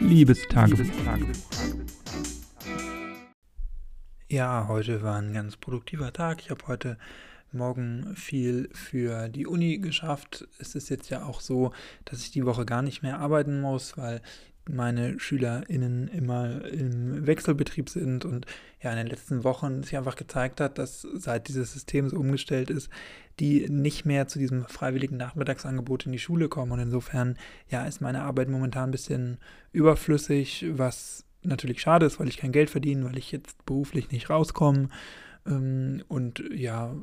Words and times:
Liebestagebuch. 0.00 0.86
Ja, 4.28 4.66
heute 4.68 5.02
war 5.02 5.18
ein 5.18 5.32
ganz 5.32 5.56
produktiver 5.56 6.12
Tag. 6.12 6.40
Ich 6.40 6.50
habe 6.50 6.66
heute 6.66 6.98
Morgen 7.52 8.14
viel 8.16 8.70
für 8.72 9.28
die 9.28 9.46
Uni 9.46 9.78
geschafft. 9.78 10.48
Es 10.58 10.74
ist 10.74 10.88
jetzt 10.88 11.10
ja 11.10 11.24
auch 11.24 11.40
so, 11.40 11.72
dass 12.04 12.20
ich 12.20 12.30
die 12.30 12.46
Woche 12.46 12.64
gar 12.64 12.82
nicht 12.82 13.02
mehr 13.02 13.18
arbeiten 13.18 13.60
muss, 13.60 13.96
weil 13.96 14.22
meine 14.68 15.18
SchülerInnen 15.18 16.08
immer 16.08 16.64
im 16.66 17.26
Wechselbetrieb 17.26 17.88
sind 17.88 18.24
und 18.24 18.46
ja 18.82 18.90
in 18.90 18.96
den 18.96 19.06
letzten 19.06 19.44
Wochen 19.44 19.82
sich 19.82 19.96
einfach 19.96 20.16
gezeigt 20.16 20.60
hat, 20.60 20.78
dass 20.78 21.02
seit 21.14 21.48
dieses 21.48 21.72
System 21.72 22.08
so 22.08 22.16
umgestellt 22.16 22.70
ist, 22.70 22.90
die 23.38 23.68
nicht 23.68 24.04
mehr 24.04 24.28
zu 24.28 24.38
diesem 24.38 24.64
freiwilligen 24.64 25.16
Nachmittagsangebot 25.16 26.06
in 26.06 26.12
die 26.12 26.18
Schule 26.18 26.48
kommen. 26.48 26.72
Und 26.72 26.80
insofern, 26.80 27.36
ja, 27.68 27.84
ist 27.84 28.00
meine 28.00 28.22
Arbeit 28.22 28.48
momentan 28.48 28.90
ein 28.90 28.92
bisschen 28.92 29.38
überflüssig, 29.72 30.66
was 30.70 31.24
natürlich 31.42 31.80
schade 31.80 32.06
ist, 32.06 32.20
weil 32.20 32.28
ich 32.28 32.36
kein 32.36 32.52
Geld 32.52 32.70
verdiene, 32.70 33.04
weil 33.04 33.18
ich 33.18 33.32
jetzt 33.32 33.64
beruflich 33.64 34.10
nicht 34.10 34.30
rauskomme. 34.30 34.88
Ähm, 35.46 36.04
und 36.08 36.42
ja, 36.52 36.94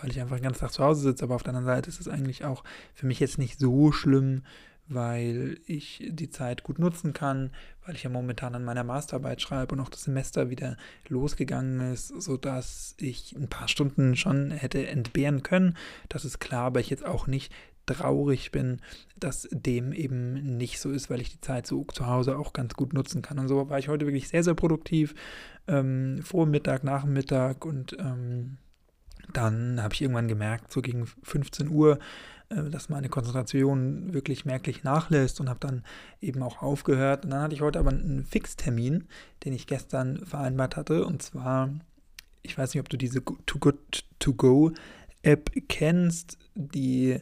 weil 0.00 0.10
ich 0.10 0.20
einfach 0.20 0.36
den 0.36 0.44
ganzen 0.44 0.60
Tag 0.60 0.72
zu 0.72 0.82
Hause 0.82 1.02
sitze, 1.02 1.24
aber 1.24 1.34
auf 1.34 1.42
der 1.42 1.54
anderen 1.54 1.66
Seite 1.66 1.90
ist 1.90 2.00
es 2.00 2.08
eigentlich 2.08 2.44
auch 2.44 2.64
für 2.94 3.06
mich 3.06 3.20
jetzt 3.20 3.38
nicht 3.38 3.58
so 3.58 3.92
schlimm, 3.92 4.42
weil 4.88 5.58
ich 5.66 6.04
die 6.10 6.30
Zeit 6.30 6.62
gut 6.62 6.78
nutzen 6.78 7.12
kann, 7.12 7.50
weil 7.86 7.94
ich 7.94 8.02
ja 8.02 8.10
momentan 8.10 8.54
an 8.54 8.64
meiner 8.64 8.84
Masterarbeit 8.84 9.40
schreibe 9.40 9.74
und 9.74 9.80
auch 9.80 9.88
das 9.88 10.04
Semester 10.04 10.50
wieder 10.50 10.76
losgegangen 11.08 11.92
ist, 11.92 12.08
sodass 12.08 12.94
ich 12.98 13.34
ein 13.36 13.48
paar 13.48 13.68
Stunden 13.68 14.16
schon 14.16 14.50
hätte 14.50 14.86
entbehren 14.86 15.42
können. 15.42 15.76
Das 16.08 16.24
ist 16.24 16.38
klar, 16.40 16.66
aber 16.66 16.80
ich 16.80 16.90
jetzt 16.90 17.04
auch 17.04 17.26
nicht 17.26 17.52
traurig 17.86 18.52
bin, 18.52 18.80
dass 19.16 19.48
dem 19.50 19.92
eben 19.92 20.56
nicht 20.56 20.78
so 20.80 20.90
ist, 20.90 21.10
weil 21.10 21.20
ich 21.20 21.30
die 21.30 21.40
Zeit 21.40 21.66
so 21.66 21.84
zu 21.84 22.06
Hause 22.06 22.38
auch 22.38 22.52
ganz 22.52 22.74
gut 22.74 22.92
nutzen 22.92 23.22
kann. 23.22 23.38
Und 23.38 23.48
so 23.48 23.68
war 23.68 23.78
ich 23.78 23.88
heute 23.88 24.06
wirklich 24.06 24.28
sehr, 24.28 24.44
sehr 24.44 24.54
produktiv. 24.54 25.14
Ähm, 25.66 26.20
Vormittag, 26.22 26.84
Nachmittag 26.84 27.64
und 27.64 27.96
ähm, 27.98 28.58
dann 29.32 29.82
habe 29.82 29.94
ich 29.94 30.02
irgendwann 30.02 30.28
gemerkt, 30.28 30.72
so 30.72 30.82
gegen 30.82 31.06
15 31.06 31.68
Uhr, 31.68 31.98
dass 32.70 32.88
meine 32.88 33.08
Konzentration 33.08 34.12
wirklich 34.12 34.44
merklich 34.44 34.84
nachlässt 34.84 35.40
und 35.40 35.48
habe 35.48 35.60
dann 35.60 35.84
eben 36.20 36.42
auch 36.42 36.62
aufgehört. 36.62 37.24
Und 37.24 37.30
dann 37.30 37.42
hatte 37.42 37.54
ich 37.54 37.60
heute 37.62 37.78
aber 37.78 37.90
einen 37.90 38.24
Fixtermin, 38.24 39.04
den 39.44 39.52
ich 39.52 39.66
gestern 39.66 40.24
vereinbart 40.24 40.76
hatte. 40.76 41.04
Und 41.04 41.22
zwar, 41.22 41.70
ich 42.42 42.56
weiß 42.56 42.74
nicht, 42.74 42.80
ob 42.80 42.88
du 42.88 42.96
diese 42.96 43.22
Too 43.22 43.58
Good 43.58 44.04
To 44.18 44.34
Go 44.34 44.72
App 45.22 45.50
kennst, 45.68 46.38
die 46.54 47.20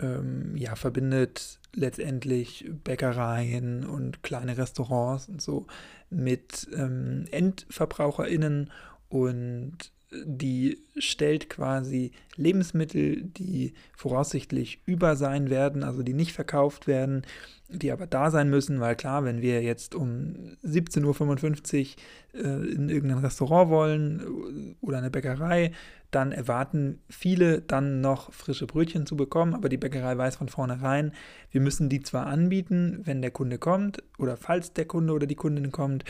ähm, 0.00 0.56
ja 0.56 0.76
verbindet 0.76 1.58
letztendlich 1.74 2.70
Bäckereien 2.84 3.84
und 3.84 4.22
kleine 4.22 4.58
Restaurants 4.58 5.28
und 5.28 5.40
so 5.40 5.66
mit 6.10 6.68
ähm, 6.74 7.24
EndverbraucherInnen 7.30 8.70
und 9.08 9.92
die 10.24 10.78
stellt 10.96 11.48
quasi 11.48 12.12
Lebensmittel, 12.36 13.22
die 13.22 13.74
voraussichtlich 13.96 14.80
über 14.84 15.16
sein 15.16 15.50
werden, 15.50 15.82
also 15.82 16.02
die 16.02 16.14
nicht 16.14 16.32
verkauft 16.32 16.86
werden, 16.86 17.22
die 17.68 17.90
aber 17.90 18.06
da 18.06 18.30
sein 18.30 18.50
müssen, 18.50 18.80
weil 18.80 18.96
klar, 18.96 19.24
wenn 19.24 19.40
wir 19.40 19.62
jetzt 19.62 19.94
um 19.94 20.34
17.55 20.64 21.96
Uhr 22.34 22.44
äh, 22.44 22.72
in 22.72 22.88
irgendein 22.88 23.18
Restaurant 23.24 23.70
wollen 23.70 24.76
oder 24.80 24.98
eine 24.98 25.10
Bäckerei, 25.10 25.72
dann 26.10 26.32
erwarten 26.32 27.00
viele 27.08 27.62
dann 27.62 28.02
noch 28.02 28.32
frische 28.32 28.66
Brötchen 28.66 29.06
zu 29.06 29.16
bekommen, 29.16 29.54
aber 29.54 29.70
die 29.70 29.78
Bäckerei 29.78 30.16
weiß 30.18 30.36
von 30.36 30.48
vornherein, 30.48 31.12
wir 31.50 31.62
müssen 31.62 31.88
die 31.88 32.02
zwar 32.02 32.26
anbieten, 32.26 33.00
wenn 33.04 33.22
der 33.22 33.30
Kunde 33.30 33.58
kommt 33.58 34.02
oder 34.18 34.36
falls 34.36 34.74
der 34.74 34.84
Kunde 34.84 35.14
oder 35.14 35.26
die 35.26 35.36
Kundin 35.36 35.72
kommt, 35.72 36.04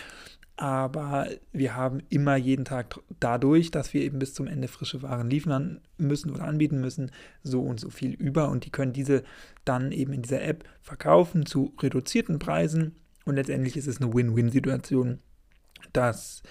aber 0.56 1.28
wir 1.52 1.74
haben 1.74 2.02
immer 2.08 2.36
jeden 2.36 2.64
Tag 2.64 3.00
dadurch, 3.20 3.70
dass 3.70 3.94
wir 3.94 4.02
eben 4.02 4.18
bis 4.18 4.34
zum 4.34 4.46
Ende 4.46 4.68
frische 4.68 5.02
Waren 5.02 5.30
liefern 5.30 5.80
müssen 5.96 6.30
oder 6.30 6.44
anbieten 6.44 6.80
müssen, 6.80 7.10
so 7.42 7.62
und 7.62 7.80
so 7.80 7.90
viel 7.90 8.12
über 8.12 8.48
und 8.50 8.64
die 8.64 8.70
können 8.70 8.92
diese 8.92 9.22
dann 9.64 9.92
eben 9.92 10.12
in 10.12 10.22
dieser 10.22 10.42
App 10.42 10.64
verkaufen 10.80 11.46
zu 11.46 11.72
reduzierten 11.80 12.38
Preisen 12.38 12.96
und 13.24 13.36
letztendlich 13.36 13.76
ist 13.76 13.86
es 13.86 14.00
eine 14.00 14.12
Win-Win-Situation. 14.12 15.20
Das 15.92 16.42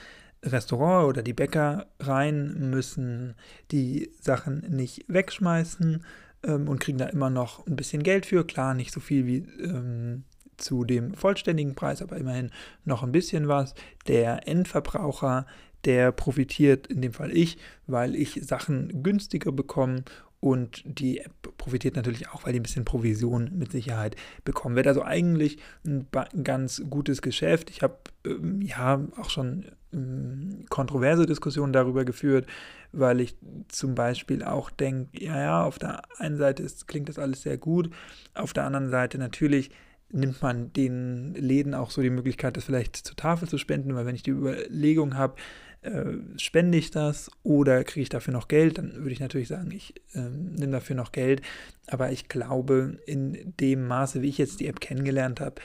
Restaurant 0.44 1.08
oder 1.08 1.24
die 1.24 1.34
Bäckereien 1.34 2.70
müssen 2.70 3.36
die 3.72 4.12
Sachen 4.20 4.62
nicht 4.70 5.06
wegschmeißen 5.08 6.04
ähm, 6.44 6.68
und 6.68 6.80
kriegen 6.80 6.98
da 6.98 7.06
immer 7.08 7.30
noch 7.30 7.66
ein 7.68 7.76
bisschen 7.76 8.04
Geld 8.04 8.26
für. 8.26 8.46
Klar, 8.46 8.74
nicht 8.74 8.92
so 8.92 9.00
viel 9.00 9.28
wie 9.28 9.46
ähm, 9.62 10.24
zu 10.62 10.84
dem 10.84 11.14
vollständigen 11.14 11.76
Preis, 11.76 12.02
aber 12.02 12.18
immerhin 12.18 12.52
noch 12.86 13.04
ein 13.04 13.12
bisschen 13.12 13.48
was. 13.48 13.74
Der 14.08 14.48
Endverbraucher, 14.48 15.46
der 15.86 16.12
profitiert, 16.12 16.88
in 16.88 17.02
dem 17.02 17.14
Fall 17.14 17.36
ich, 17.36 17.58
weil 17.88 18.16
ich 18.16 18.40
Sachen 18.44 19.04
günstiger 19.04 19.52
bekomme 19.52 20.04
und 20.42 20.82
die 20.86 21.20
App 21.20 21.56
profitiert 21.58 21.96
natürlich 21.96 22.30
auch, 22.30 22.46
weil 22.46 22.54
die 22.54 22.60
ein 22.60 22.64
bisschen 22.64 22.84
Provision 22.84 23.52
mit 23.54 23.72
Sicherheit 23.72 24.16
bekommen 24.44 24.76
wird. 24.76 24.88
Also 24.88 25.04
eigentlich 25.04 25.60
ein, 25.86 26.08
ganz 26.44 26.84
gutes 26.90 27.22
Geschäft. 27.22 27.70
Ich 27.70 27.84
habe 27.84 27.98
ähm, 28.26 28.60
ja 28.60 29.00
auch 29.18 29.30
schon 29.30 29.66
ähm, 29.94 30.66
kontroverse 30.68 31.28
Diskussionen 31.28 31.74
darüber 31.74 32.06
geführt, 32.06 32.48
weil 32.92 33.22
ich 33.22 33.36
zum 33.68 33.94
Beispiel 33.94 34.44
auch 34.44 34.72
denke, 34.72 35.24
ja, 35.24 35.40
ja, 35.40 35.64
auf 35.64 35.78
der 35.78 36.02
einen 36.18 36.38
Seite 36.38 36.64
ist, 36.64 36.88
klingt 36.88 37.08
das 37.08 37.20
alles 37.20 37.44
sehr 37.44 37.58
gut, 37.58 37.92
auf 38.34 38.52
der 38.52 38.66
anderen 38.66 38.90
Seite 38.90 39.20
natürlich 39.20 39.70
nimmt 40.12 40.42
man 40.42 40.74
den 40.74 41.34
Läden 41.36 41.74
auch 41.74 41.92
so 41.92 42.02
die 42.02 42.10
Möglichkeit, 42.10 42.58
das 42.58 42.66
vielleicht 42.66 42.96
zur 42.96 43.16
Tafel 43.16 43.48
zu 43.48 43.58
spenden, 43.58 43.96
weil 43.96 44.06
wenn 44.06 44.16
ich 44.16 44.24
die 44.24 44.32
Überlegung 44.32 45.16
habe, 45.16 45.36
äh, 45.82 46.14
spende 46.38 46.78
ich 46.78 46.92
das 46.92 47.32
oder 47.42 47.84
kriege 47.84 48.04
ich 48.04 48.10
dafür 48.10 48.34
noch 48.34 48.48
Geld, 48.48 48.78
dann 48.78 48.94
würde 48.96 49.12
ich 49.12 49.20
natürlich 49.20 49.48
sagen, 49.48 49.72
ich 49.72 49.96
äh, 50.14 50.20
nehme 50.30 50.74
dafür 50.74 50.96
noch 50.96 51.12
Geld. 51.12 51.42
Aber 51.88 52.12
ich 52.12 52.28
glaube, 52.28 53.00
in 53.08 53.54
dem 53.60 53.88
Maße, 53.88 54.22
wie 54.22 54.30
ich 54.30 54.38
jetzt 54.38 54.60
die 54.60 54.68
App 54.68 54.80
kennengelernt 54.80 55.40
habe, 55.40 55.56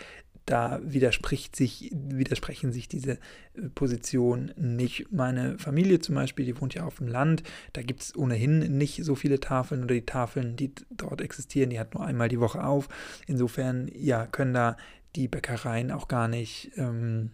da 0.46 0.80
widerspricht 0.82 1.56
sich, 1.56 1.90
widersprechen 1.92 2.72
sich 2.72 2.88
diese 2.88 3.12
äh, 3.12 3.68
Positionen 3.74 4.52
nicht. 4.56 5.12
Meine 5.12 5.58
Familie 5.58 5.98
zum 5.98 6.14
Beispiel, 6.14 6.46
die 6.46 6.60
wohnt 6.60 6.74
ja 6.74 6.84
auf 6.84 6.98
dem 6.98 7.08
Land, 7.08 7.42
da 7.72 7.82
gibt 7.82 8.02
es 8.02 8.16
ohnehin 8.16 8.78
nicht 8.78 9.04
so 9.04 9.16
viele 9.16 9.40
Tafeln 9.40 9.84
oder 9.84 9.94
die 9.94 10.06
Tafeln, 10.06 10.56
die 10.56 10.72
dort 10.90 11.20
existieren, 11.20 11.70
die 11.70 11.80
hat 11.80 11.94
nur 11.94 12.04
einmal 12.04 12.28
die 12.28 12.40
Woche 12.40 12.64
auf. 12.64 12.88
Insofern, 13.26 13.90
ja, 13.92 14.26
können 14.26 14.54
da 14.54 14.76
die 15.16 15.28
Bäckereien 15.28 15.90
auch 15.90 16.08
gar 16.08 16.28
nicht 16.28 16.70
ähm, 16.76 17.30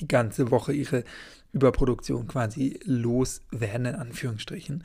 die 0.00 0.08
ganze 0.08 0.50
Woche 0.50 0.72
ihre 0.72 1.04
Überproduktion 1.52 2.26
quasi 2.26 2.80
loswerden, 2.84 3.86
in 3.86 3.94
Anführungsstrichen. 3.94 4.84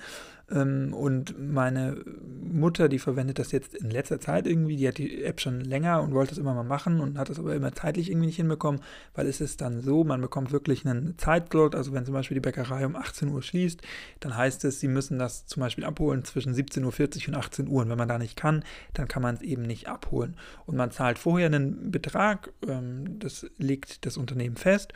Ähm, 0.51 0.93
und 0.93 1.35
meine 1.39 2.03
Mutter, 2.51 2.89
die 2.89 2.99
verwendet 2.99 3.39
das 3.39 3.51
jetzt 3.51 3.75
in 3.75 3.89
letzter 3.89 4.19
Zeit 4.19 4.47
irgendwie, 4.47 4.75
die 4.75 4.87
hat 4.87 4.97
die 4.97 5.23
App 5.23 5.39
schon 5.39 5.61
länger 5.61 6.01
und 6.01 6.13
wollte 6.13 6.31
das 6.31 6.39
immer 6.39 6.53
mal 6.53 6.63
machen 6.63 6.99
und 6.99 7.17
hat 7.17 7.29
das 7.29 7.39
aber 7.39 7.55
immer 7.55 7.73
zeitlich 7.73 8.09
irgendwie 8.09 8.27
nicht 8.27 8.37
hinbekommen, 8.37 8.81
weil 9.13 9.27
es 9.27 9.41
ist 9.41 9.61
dann 9.61 9.81
so, 9.81 10.03
man 10.03 10.21
bekommt 10.21 10.51
wirklich 10.51 10.85
einen 10.85 11.17
Zeitslot, 11.17 11.75
also 11.75 11.93
wenn 11.93 12.05
zum 12.05 12.13
Beispiel 12.13 12.35
die 12.35 12.41
Bäckerei 12.41 12.85
um 12.85 12.95
18 12.95 13.29
Uhr 13.29 13.41
schließt, 13.41 13.81
dann 14.19 14.35
heißt 14.35 14.65
es, 14.65 14.79
sie 14.79 14.87
müssen 14.87 15.19
das 15.19 15.45
zum 15.45 15.61
Beispiel 15.61 15.85
abholen 15.85 16.23
zwischen 16.23 16.53
17.40 16.53 17.21
Uhr 17.21 17.27
und 17.29 17.35
18 17.35 17.67
Uhr. 17.67 17.81
Und 17.83 17.89
wenn 17.89 17.97
man 17.97 18.07
da 18.07 18.17
nicht 18.17 18.35
kann, 18.35 18.63
dann 18.93 19.07
kann 19.07 19.21
man 19.21 19.35
es 19.35 19.41
eben 19.41 19.63
nicht 19.63 19.87
abholen. 19.87 20.35
Und 20.65 20.75
man 20.75 20.91
zahlt 20.91 21.19
vorher 21.19 21.47
einen 21.47 21.91
Betrag, 21.91 22.51
ähm, 22.67 23.19
das 23.19 23.45
legt 23.57 24.05
das 24.05 24.17
Unternehmen 24.17 24.57
fest 24.57 24.93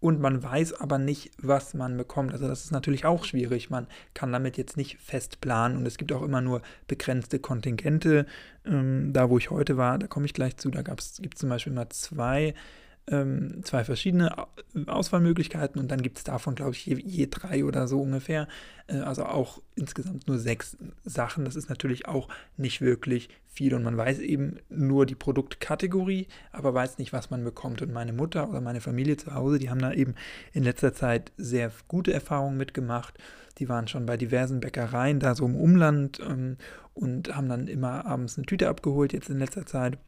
und 0.00 0.20
man 0.20 0.42
weiß 0.42 0.80
aber 0.80 0.98
nicht, 0.98 1.30
was 1.38 1.74
man 1.74 1.96
bekommt. 1.96 2.32
Also 2.32 2.48
das 2.48 2.64
ist 2.64 2.72
natürlich 2.72 3.04
auch 3.04 3.24
schwierig. 3.24 3.68
Man 3.68 3.86
kann 4.14 4.32
damit 4.32 4.56
jetzt 4.56 4.76
nicht 4.76 4.98
fest 4.98 5.40
planen 5.40 5.76
und 5.76 5.86
es 5.86 5.98
gibt 5.98 6.12
auch 6.12 6.22
immer 6.22 6.40
nur 6.40 6.62
begrenzte 6.88 7.38
Kontingente. 7.38 8.26
Ähm, 8.64 9.12
da, 9.12 9.28
wo 9.28 9.36
ich 9.38 9.50
heute 9.50 9.76
war, 9.76 9.98
da 9.98 10.06
komme 10.06 10.26
ich 10.26 10.34
gleich 10.34 10.56
zu, 10.56 10.70
da 10.70 10.82
gibt 10.82 11.02
es 11.02 11.20
zum 11.34 11.48
Beispiel 11.48 11.72
immer 11.72 11.90
zwei 11.90 12.54
ähm, 13.06 13.60
zwei 13.64 13.84
verschiedene 13.84 14.46
Auswahlmöglichkeiten 14.86 15.80
und 15.80 15.90
dann 15.90 16.02
gibt 16.02 16.18
es 16.18 16.24
davon, 16.24 16.54
glaube 16.54 16.72
ich, 16.72 16.86
je, 16.86 16.96
je, 16.96 17.26
drei 17.28 17.64
oder 17.64 17.88
so 17.88 18.00
ungefähr. 18.00 18.46
Äh, 18.86 18.98
also 18.98 19.24
auch 19.24 19.60
insgesamt 19.74 20.28
nur 20.28 20.38
sechs 20.38 20.76
Sachen. 21.04 21.44
Das 21.44 21.56
ist 21.56 21.68
natürlich 21.68 22.06
auch 22.06 22.28
nicht 22.56 22.80
wirklich 22.80 23.28
viel 23.48 23.74
und 23.74 23.82
man 23.82 23.96
weiß 23.96 24.20
eben 24.20 24.58
nur 24.68 25.06
die 25.06 25.16
Produktkategorie, 25.16 26.28
aber 26.52 26.72
weiß 26.72 26.98
nicht, 26.98 27.12
was 27.12 27.30
man 27.30 27.42
bekommt. 27.42 27.82
Und 27.82 27.92
meine 27.92 28.12
Mutter 28.12 28.48
oder 28.48 28.60
meine 28.60 28.80
Familie 28.80 29.16
zu 29.16 29.34
Hause, 29.34 29.58
die 29.58 29.70
haben 29.70 29.80
da 29.80 29.92
eben 29.92 30.14
in 30.52 30.62
letzter 30.62 30.94
Zeit 30.94 31.32
sehr 31.36 31.72
gute 31.88 32.12
Erfahrungen 32.12 32.56
mitgemacht. 32.56 33.18
Die 33.58 33.68
waren 33.68 33.88
schon 33.88 34.06
bei 34.06 34.16
diversen 34.16 34.60
Bäckereien 34.60 35.18
da 35.18 35.34
so 35.34 35.44
im 35.46 35.56
Umland 35.56 36.20
ähm, 36.20 36.56
und 36.94 37.34
haben 37.34 37.48
dann 37.48 37.66
immer 37.66 38.06
abends 38.06 38.36
eine 38.36 38.46
Tüte 38.46 38.68
abgeholt, 38.68 39.12
jetzt 39.12 39.30
in 39.30 39.38
letzter 39.38 39.66
Zeit 39.66 39.98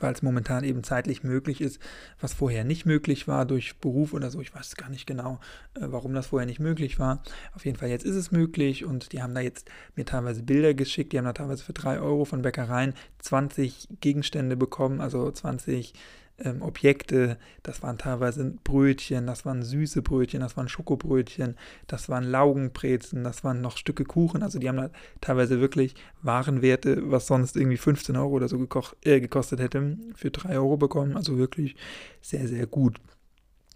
weil 0.00 0.12
es 0.12 0.22
momentan 0.22 0.64
eben 0.64 0.82
zeitlich 0.82 1.22
möglich 1.22 1.60
ist, 1.60 1.80
was 2.20 2.32
vorher 2.32 2.64
nicht 2.64 2.86
möglich 2.86 3.28
war 3.28 3.46
durch 3.46 3.78
Beruf 3.78 4.12
oder 4.12 4.30
so. 4.30 4.40
Ich 4.40 4.54
weiß 4.54 4.76
gar 4.76 4.88
nicht 4.88 5.06
genau, 5.06 5.40
äh, 5.74 5.80
warum 5.82 6.14
das 6.14 6.28
vorher 6.28 6.46
nicht 6.46 6.60
möglich 6.60 6.98
war. 6.98 7.22
Auf 7.54 7.64
jeden 7.64 7.78
Fall 7.78 7.88
jetzt 7.88 8.04
ist 8.04 8.16
es 8.16 8.30
möglich 8.30 8.84
und 8.84 9.12
die 9.12 9.22
haben 9.22 9.34
da 9.34 9.40
jetzt 9.40 9.68
mir 9.96 10.04
teilweise 10.04 10.42
Bilder 10.42 10.74
geschickt. 10.74 11.12
Die 11.12 11.18
haben 11.18 11.24
da 11.24 11.32
teilweise 11.32 11.64
für 11.64 11.72
drei 11.72 11.98
Euro 12.00 12.24
von 12.24 12.42
Bäckereien 12.42 12.94
20 13.20 13.88
Gegenstände 14.00 14.56
bekommen, 14.56 15.00
also 15.00 15.30
20 15.30 15.94
ähm, 16.38 16.62
Objekte. 16.62 17.38
Das 17.62 17.82
waren 17.82 17.98
teilweise 17.98 18.54
Brötchen, 18.64 19.26
das 19.26 19.44
waren 19.44 19.62
süße 19.62 20.02
Brötchen, 20.02 20.40
das 20.40 20.56
waren 20.56 20.68
Schokobrötchen, 20.68 21.56
das 21.86 22.08
waren 22.08 22.24
Laugenbrezen, 22.24 23.24
das 23.24 23.44
waren 23.44 23.60
noch 23.60 23.76
Stücke 23.76 24.04
Kuchen. 24.04 24.42
Also 24.42 24.58
die 24.58 24.68
haben 24.68 24.76
da 24.76 24.90
teilweise 25.20 25.60
wirklich 25.60 25.94
Warenwerte, 26.22 27.10
was 27.10 27.26
sonst 27.26 27.56
irgendwie 27.56 27.76
15 27.76 28.16
Euro 28.16 28.30
oder 28.30 28.48
so 28.48 28.58
gekocht, 28.58 28.96
äh, 29.04 29.20
gekostet 29.20 29.60
hätte, 29.60 29.96
für 30.14 30.30
3 30.30 30.56
Euro 30.56 30.76
bekommen. 30.76 31.16
Also 31.16 31.38
wirklich 31.38 31.76
sehr, 32.20 32.48
sehr 32.48 32.66
gut. 32.66 33.00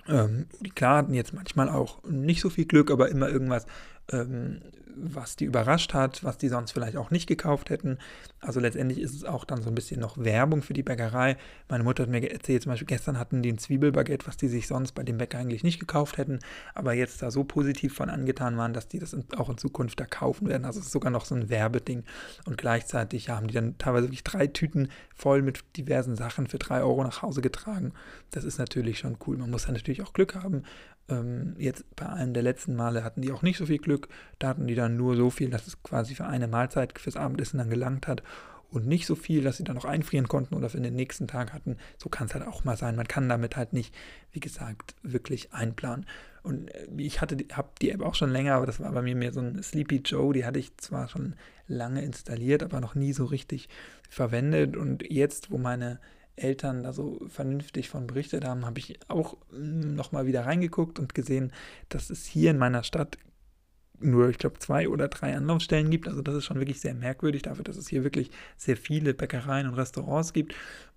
Ähm, 0.09 0.47
die 0.61 0.71
klar 0.71 0.99
hatten 0.99 1.15
jetzt 1.15 1.35
manchmal 1.35 1.69
auch 1.69 2.03
nicht 2.05 2.41
so 2.41 2.51
viel 2.51 2.65
Glück, 2.65 2.91
aber 2.91 3.11
immer 3.11 3.29
irgendwas 3.29 3.67
ähm, 4.13 4.61
was 5.01 5.37
die 5.37 5.45
überrascht 5.45 5.95
hat, 5.95 6.25
was 6.25 6.39
die 6.39 6.49
sonst 6.49 6.73
vielleicht 6.73 6.97
auch 6.97 7.11
nicht 7.11 7.27
gekauft 7.27 7.71
hätten. 7.71 7.99
Also 8.41 8.61
letztendlich 8.61 9.01
ist 9.01 9.15
es 9.15 9.25
auch 9.25 9.45
dann 9.45 9.63
so 9.63 9.69
ein 9.69 9.75
bisschen 9.75 10.01
noch 10.01 10.19
Werbung 10.19 10.63
für 10.63 10.73
die 10.73 10.83
Bäckerei. 10.83 11.37
Meine 11.69 11.85
Mutter 11.85 12.03
hat 12.03 12.11
mir 12.11 12.31
erzählt, 12.31 12.63
zum 12.63 12.73
Beispiel 12.73 12.87
gestern 12.87 13.19
hatten 13.19 13.43
die 13.43 13.53
ein 13.53 13.59
Zwiebelbaguette, 13.59 14.27
was 14.27 14.37
die 14.37 14.49
sich 14.49 14.67
sonst 14.67 14.93
bei 14.93 15.03
dem 15.03 15.19
Bäcker 15.19 15.39
eigentlich 15.39 15.65
nicht 15.65 15.79
gekauft 15.79 16.19
hätten, 16.19 16.41
aber 16.75 16.95
jetzt 16.95 17.23
da 17.23 17.31
so 17.31 17.45
positiv 17.45 17.95
von 17.95 18.11
angetan 18.11 18.57
waren, 18.57 18.73
dass 18.73 18.89
die 18.89 18.99
das 18.99 19.17
auch 19.37 19.51
in 19.51 19.59
Zukunft 19.59 20.01
da 20.01 20.07
kaufen 20.07 20.49
werden. 20.49 20.65
Also 20.65 20.81
es 20.81 20.87
ist 20.87 20.93
sogar 20.93 21.11
noch 21.11 21.25
so 21.25 21.35
ein 21.35 21.49
Werbeding. 21.49 22.05
Und 22.45 22.59
gleichzeitig 22.59 23.27
ja, 23.27 23.37
haben 23.37 23.49
die 23.49 23.55
dann 23.55 23.79
teilweise 23.79 24.07
wirklich 24.07 24.25
drei 24.25 24.47
Tüten 24.47 24.89
voll 25.15 25.43
mit 25.43 25.65
diversen 25.77 26.17
Sachen 26.17 26.47
für 26.47 26.59
drei 26.59 26.81
Euro 26.83 27.03
nach 27.05 27.23
Hause 27.23 27.41
getragen. 27.41 27.93
Das 28.31 28.45
ist 28.45 28.59
natürlich 28.59 28.99
schon 28.99 29.17
cool. 29.27 29.37
Man 29.37 29.51
muss 29.51 29.67
dann 29.67 29.75
natürlich 29.75 30.03
auch 30.03 30.13
Glück 30.13 30.35
haben 30.35 30.65
ähm, 31.09 31.55
jetzt 31.59 31.85
bei 31.97 32.07
einem 32.07 32.35
der 32.35 32.43
letzten 32.43 32.77
Male 32.77 33.05
hatten 33.05 33.23
die 33.23 33.33
auch 33.33 33.43
nicht 33.43 33.59
so 33.59 33.67
viel 33.67 33.79
Glück. 33.79 34.09
Da 34.39 34.49
hatten 34.49 34.67
die 34.67 34.75
dann 34.75 34.97
nur 34.97 35.17
so 35.17 35.31
viel, 35.31 35.51
dass 35.51 35.67
es 35.67 35.83
quasi 35.83 36.15
für 36.15 36.27
eine 36.27 36.49
Mahlzeit 36.49 36.99
fürs 36.99 37.17
Abendessen 37.17 37.59
dann 37.59 37.71
gelangt 37.71 38.07
hat 38.07 38.23
und 38.71 38.87
nicht 38.87 39.07
so 39.07 39.15
viel, 39.15 39.43
dass 39.43 39.57
sie 39.57 39.65
dann 39.65 39.77
noch 39.77 39.85
einfrieren 39.85 40.29
konnten 40.29 40.55
oder 40.55 40.69
für 40.69 40.81
den 40.81 40.95
nächsten 40.95 41.27
Tag 41.27 41.53
hatten. 41.53 41.79
So 41.97 42.09
kann 42.09 42.27
es 42.27 42.35
halt 42.35 42.47
auch 42.47 42.65
mal 42.65 42.77
sein. 42.77 42.97
Man 42.97 43.09
kann 43.09 43.29
damit 43.29 43.57
halt 43.57 43.73
nicht, 43.73 43.95
wie 44.33 44.41
gesagt, 44.41 44.95
wirklich 45.03 45.53
einplanen. 45.53 46.07
Und 46.43 46.69
äh, 46.75 46.87
ich 46.99 47.21
hatte, 47.21 47.37
habe 47.53 47.71
die 47.81 47.91
App 47.91 48.03
auch 48.03 48.15
schon 48.15 48.31
länger, 48.31 48.55
aber 48.55 48.67
das 48.67 48.81
war 48.81 48.93
bei 48.93 49.03
mir 49.03 49.17
mehr 49.17 49.33
so 49.33 49.41
ein 49.41 49.63
Sleepy 49.63 50.03
Joe. 50.05 50.35
Die 50.35 50.45
hatte 50.45 50.59
ich 50.59 50.77
zwar 50.77 51.09
schon 51.09 51.35
lange 51.67 52.03
installiert, 52.03 52.63
aber 52.63 52.81
noch 52.81 52.95
nie 52.95 53.13
so 53.13 53.25
richtig 53.25 53.69
verwendet. 54.09 54.77
Und 54.77 55.11
jetzt, 55.11 55.51
wo 55.51 55.59
meine 55.59 55.99
Eltern 56.39 56.83
da 56.83 56.93
so 56.93 57.21
vernünftig 57.29 57.89
von 57.89 58.07
berichtet 58.07 58.45
haben, 58.45 58.67
habe 58.67 58.79
ich 58.79 58.99
auch 59.09 59.37
hm, 59.51 59.95
nochmal 59.95 60.27
wieder 60.27 60.47
reingeguckt 60.47 60.99
und 60.99 61.15
gesehen, 61.15 61.53
dass 61.89 62.11
es 62.11 62.27
hier 62.27 62.51
in 62.51 62.59
meiner 62.59 62.83
Stadt 62.83 63.19
nur, 64.01 64.29
ich 64.29 64.39
glaube, 64.39 64.59
zwei 64.59 64.89
oder 64.89 65.09
drei 65.09 65.37
Anlaufstellen 65.37 65.91
gibt. 65.91 66.09
Also 66.09 66.23
das 66.23 66.37
ist 66.37 66.45
schon 66.45 66.59
wirklich 66.59 66.81
sehr 66.81 66.95
merkwürdig 66.95 67.43
dafür, 67.43 67.65
dass 67.65 67.77
es 67.77 67.89
hier 67.89 68.05
wirklich 68.05 68.31
sehr 68.57 68.77
viele 68.77 69.15
Bäckereien 69.15 69.67
und 69.67 69.75
Restaurants 69.75 70.33
gibt. 70.33 70.55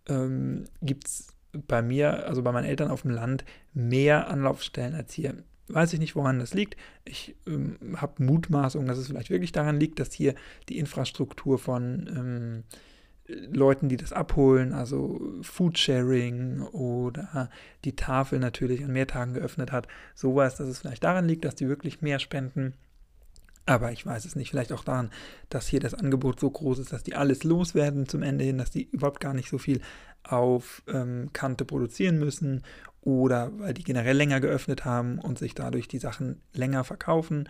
Ähm, 0.07 0.65
gibt 0.81 1.07
es 1.07 1.27
bei 1.53 1.81
mir, 1.81 2.27
also 2.27 2.43
bei 2.43 2.51
meinen 2.51 2.65
Eltern 2.65 2.91
auf 2.91 3.01
dem 3.01 3.11
Land, 3.11 3.43
mehr 3.73 4.29
Anlaufstellen 4.29 4.95
als 4.95 5.13
hier. 5.13 5.35
Weiß 5.67 5.93
ich 5.93 5.99
nicht, 5.99 6.15
woran 6.15 6.39
das 6.39 6.53
liegt. 6.53 6.75
Ich 7.05 7.35
ähm, 7.47 7.77
habe 7.95 8.23
Mutmaßung, 8.23 8.85
dass 8.85 8.97
es 8.97 9.07
vielleicht 9.07 9.29
wirklich 9.29 9.51
daran 9.51 9.79
liegt, 9.79 9.99
dass 9.99 10.13
hier 10.13 10.35
die 10.69 10.77
Infrastruktur 10.77 11.59
von 11.59 12.09
ähm, 12.15 12.63
Leuten, 13.51 13.89
die 13.89 13.97
das 13.97 14.13
abholen, 14.13 14.73
also 14.73 15.19
Foodsharing 15.41 16.61
oder 16.61 17.49
die 17.85 17.95
Tafel 17.95 18.39
natürlich 18.39 18.83
an 18.83 18.93
mehr 18.93 19.07
Tagen 19.07 19.33
geöffnet 19.33 19.71
hat, 19.71 19.87
sowas, 20.15 20.55
dass 20.55 20.67
es 20.67 20.79
vielleicht 20.79 21.03
daran 21.03 21.27
liegt, 21.27 21.45
dass 21.45 21.55
die 21.55 21.67
wirklich 21.67 22.01
mehr 22.01 22.19
spenden. 22.19 22.73
Aber 23.65 23.91
ich 23.91 24.05
weiß 24.05 24.25
es 24.25 24.35
nicht. 24.35 24.49
Vielleicht 24.49 24.73
auch 24.73 24.83
daran, 24.83 25.11
dass 25.49 25.67
hier 25.67 25.79
das 25.79 25.93
Angebot 25.93 26.39
so 26.39 26.49
groß 26.49 26.79
ist, 26.79 26.93
dass 26.93 27.03
die 27.03 27.15
alles 27.15 27.43
loswerden 27.43 28.07
zum 28.07 28.23
Ende 28.23 28.43
hin, 28.43 28.57
dass 28.57 28.71
die 28.71 28.89
überhaupt 28.91 29.19
gar 29.19 29.33
nicht 29.33 29.49
so 29.49 29.57
viel 29.57 29.81
auf 30.23 30.83
ähm, 30.87 31.29
Kante 31.33 31.65
produzieren 31.65 32.19
müssen 32.19 32.63
oder 33.01 33.51
weil 33.57 33.73
die 33.73 33.83
generell 33.83 34.15
länger 34.15 34.39
geöffnet 34.39 34.85
haben 34.85 35.19
und 35.19 35.39
sich 35.39 35.55
dadurch 35.55 35.87
die 35.87 35.97
Sachen 35.99 36.41
länger 36.53 36.83
verkaufen 36.83 37.47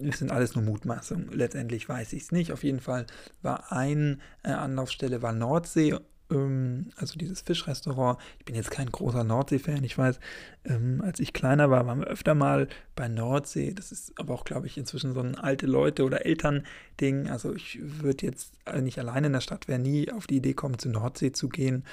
das 0.00 0.18
sind 0.18 0.30
alles 0.30 0.54
nur 0.54 0.64
Mutmaßungen. 0.64 1.30
Letztendlich 1.32 1.88
weiß 1.88 2.12
ich 2.12 2.22
es 2.22 2.32
nicht. 2.32 2.52
Auf 2.52 2.64
jeden 2.64 2.80
Fall 2.80 3.06
war 3.42 3.72
eine 3.72 4.18
äh, 4.42 4.50
Anlaufstelle 4.50 5.22
war 5.22 5.32
Nordsee, 5.32 5.96
ähm, 6.32 6.90
also 6.96 7.18
dieses 7.18 7.42
Fischrestaurant. 7.42 8.18
Ich 8.38 8.44
bin 8.44 8.54
jetzt 8.54 8.70
kein 8.70 8.90
großer 8.90 9.24
Nordsee-Fan. 9.24 9.84
Ich 9.84 9.96
weiß, 9.96 10.18
ähm, 10.64 11.02
als 11.04 11.20
ich 11.20 11.32
kleiner 11.32 11.70
war, 11.70 11.86
waren 11.86 12.00
wir 12.00 12.06
öfter 12.06 12.34
mal 12.34 12.68
bei 12.96 13.08
Nordsee. 13.08 13.72
Das 13.74 13.92
ist 13.92 14.18
aber 14.18 14.34
auch, 14.34 14.44
glaube 14.44 14.66
ich, 14.66 14.78
inzwischen 14.78 15.12
so 15.12 15.20
ein 15.20 15.36
alte 15.36 15.66
Leute- 15.66 16.04
oder 16.04 16.24
Eltern-Ding. 16.24 17.28
Also 17.28 17.54
ich 17.54 17.78
würde 17.82 18.26
jetzt 18.26 18.54
nicht 18.80 18.98
alleine 18.98 19.28
in 19.28 19.32
der 19.34 19.40
Stadt, 19.40 19.68
wäre 19.68 19.78
nie 19.78 20.10
auf 20.10 20.26
die 20.26 20.36
Idee 20.36 20.54
kommen, 20.54 20.78
zur 20.78 20.92
Nordsee 20.92 21.32
zu 21.32 21.48
gehen, 21.48 21.84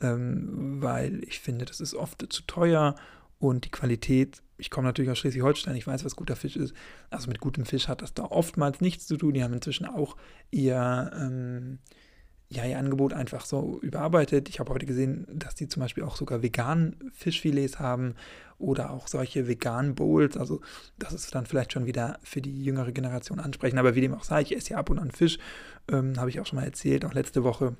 ähm, 0.00 0.80
weil 0.80 1.22
ich 1.24 1.40
finde, 1.40 1.64
das 1.64 1.80
ist 1.80 1.94
oft 1.94 2.24
zu 2.32 2.42
teuer 2.42 2.94
und 3.38 3.64
die 3.64 3.70
Qualität 3.70 4.42
ich 4.58 4.70
komme 4.70 4.86
natürlich 4.86 5.10
aus 5.10 5.18
Schleswig-Holstein, 5.18 5.76
ich 5.76 5.86
weiß, 5.86 6.04
was 6.04 6.16
guter 6.16 6.36
Fisch 6.36 6.56
ist. 6.56 6.74
Also 7.10 7.28
mit 7.28 7.40
gutem 7.40 7.64
Fisch 7.64 7.88
hat 7.88 8.02
das 8.02 8.12
da 8.12 8.24
oftmals 8.24 8.80
nichts 8.80 9.06
zu 9.06 9.16
tun. 9.16 9.34
Die 9.34 9.42
haben 9.42 9.54
inzwischen 9.54 9.86
auch 9.86 10.16
ihr, 10.50 11.10
ähm, 11.14 11.78
ja, 12.48 12.64
ihr 12.64 12.78
Angebot 12.78 13.12
einfach 13.12 13.44
so 13.44 13.78
überarbeitet. 13.80 14.48
Ich 14.48 14.58
habe 14.58 14.72
heute 14.72 14.86
gesehen, 14.86 15.26
dass 15.32 15.54
die 15.54 15.68
zum 15.68 15.80
Beispiel 15.80 16.02
auch 16.02 16.16
sogar 16.16 16.42
veganen 16.42 16.96
Fischfilets 17.12 17.78
haben 17.78 18.14
oder 18.58 18.90
auch 18.90 19.06
solche 19.06 19.46
veganen 19.46 19.94
Bowls. 19.94 20.36
Also 20.36 20.60
das 20.98 21.12
ist 21.12 21.34
dann 21.34 21.46
vielleicht 21.46 21.72
schon 21.72 21.86
wieder 21.86 22.18
für 22.24 22.42
die 22.42 22.64
jüngere 22.64 22.90
Generation 22.90 23.38
ansprechen. 23.38 23.78
Aber 23.78 23.94
wie 23.94 24.00
dem 24.00 24.14
auch 24.14 24.24
sei, 24.24 24.42
ich 24.42 24.56
esse 24.56 24.70
ja 24.70 24.78
ab 24.78 24.90
und 24.90 24.98
an 24.98 25.12
Fisch, 25.12 25.38
ähm, 25.88 26.18
habe 26.18 26.30
ich 26.30 26.40
auch 26.40 26.46
schon 26.46 26.58
mal 26.58 26.64
erzählt, 26.64 27.04
auch 27.04 27.14
letzte 27.14 27.44
Woche. 27.44 27.76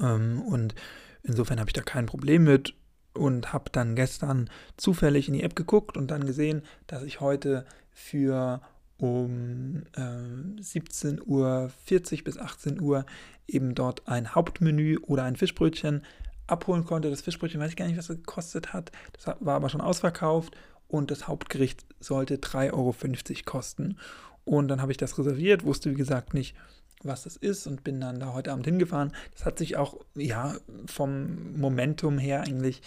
Ähm, 0.00 0.40
und 0.40 0.74
insofern 1.22 1.60
habe 1.60 1.68
ich 1.68 1.74
da 1.74 1.82
kein 1.82 2.06
Problem 2.06 2.44
mit 2.44 2.74
und 3.14 3.52
habe 3.52 3.70
dann 3.70 3.94
gestern 3.94 4.48
zufällig 4.76 5.28
in 5.28 5.34
die 5.34 5.42
App 5.42 5.56
geguckt 5.56 5.96
und 5.96 6.10
dann 6.10 6.26
gesehen, 6.26 6.62
dass 6.86 7.02
ich 7.02 7.20
heute 7.20 7.66
für 7.90 8.60
um 8.98 9.82
äh, 9.96 10.60
17.40 10.60 11.20
Uhr 11.26 11.70
bis 12.24 12.38
18 12.38 12.80
Uhr 12.80 13.04
eben 13.48 13.74
dort 13.74 14.06
ein 14.06 14.34
Hauptmenü 14.34 14.98
oder 14.98 15.24
ein 15.24 15.36
Fischbrötchen 15.36 16.02
abholen 16.46 16.84
konnte. 16.84 17.10
Das 17.10 17.22
Fischbrötchen 17.22 17.60
weiß 17.60 17.70
ich 17.70 17.76
gar 17.76 17.86
nicht, 17.86 17.98
was 17.98 18.10
es 18.10 18.16
gekostet 18.16 18.72
hat. 18.72 18.92
Das 19.12 19.26
war 19.40 19.56
aber 19.56 19.68
schon 19.68 19.80
ausverkauft 19.80 20.54
und 20.88 21.10
das 21.10 21.26
Hauptgericht 21.26 21.84
sollte 22.00 22.36
3,50 22.36 22.72
Euro 22.72 22.94
kosten. 23.44 23.98
Und 24.44 24.68
dann 24.68 24.80
habe 24.80 24.92
ich 24.92 24.98
das 24.98 25.18
reserviert, 25.18 25.64
wusste 25.64 25.90
wie 25.90 25.96
gesagt 25.96 26.34
nicht, 26.34 26.54
was 27.04 27.24
das 27.24 27.36
ist 27.36 27.66
und 27.66 27.84
bin 27.84 28.00
dann 28.00 28.20
da 28.20 28.32
heute 28.32 28.52
Abend 28.52 28.66
hingefahren. 28.66 29.12
Das 29.32 29.44
hat 29.44 29.58
sich 29.58 29.76
auch, 29.76 29.96
ja, 30.14 30.56
vom 30.86 31.58
Momentum 31.58 32.18
her 32.18 32.42
eigentlich 32.42 32.82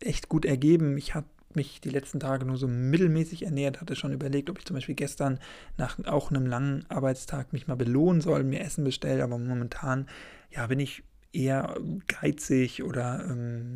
echt 0.00 0.28
gut 0.28 0.44
ergeben. 0.44 0.96
Ich 0.98 1.14
habe 1.14 1.26
mich 1.54 1.80
die 1.80 1.90
letzten 1.90 2.20
Tage 2.20 2.44
nur 2.44 2.58
so 2.58 2.68
mittelmäßig 2.68 3.44
ernährt, 3.44 3.80
hatte 3.80 3.96
schon 3.96 4.12
überlegt, 4.12 4.50
ob 4.50 4.58
ich 4.58 4.66
zum 4.66 4.74
Beispiel 4.74 4.94
gestern 4.94 5.40
nach 5.76 5.98
auch 6.06 6.30
einem 6.30 6.46
langen 6.46 6.84
Arbeitstag 6.88 7.52
mich 7.52 7.66
mal 7.66 7.76
belohnen 7.76 8.20
soll, 8.20 8.44
mir 8.44 8.60
Essen 8.60 8.84
bestellen, 8.84 9.22
aber 9.22 9.38
momentan, 9.38 10.06
ja, 10.50 10.66
bin 10.66 10.80
ich 10.80 11.02
eher 11.32 11.76
geizig 12.06 12.82
oder 12.82 13.24
ähm, 13.28 13.74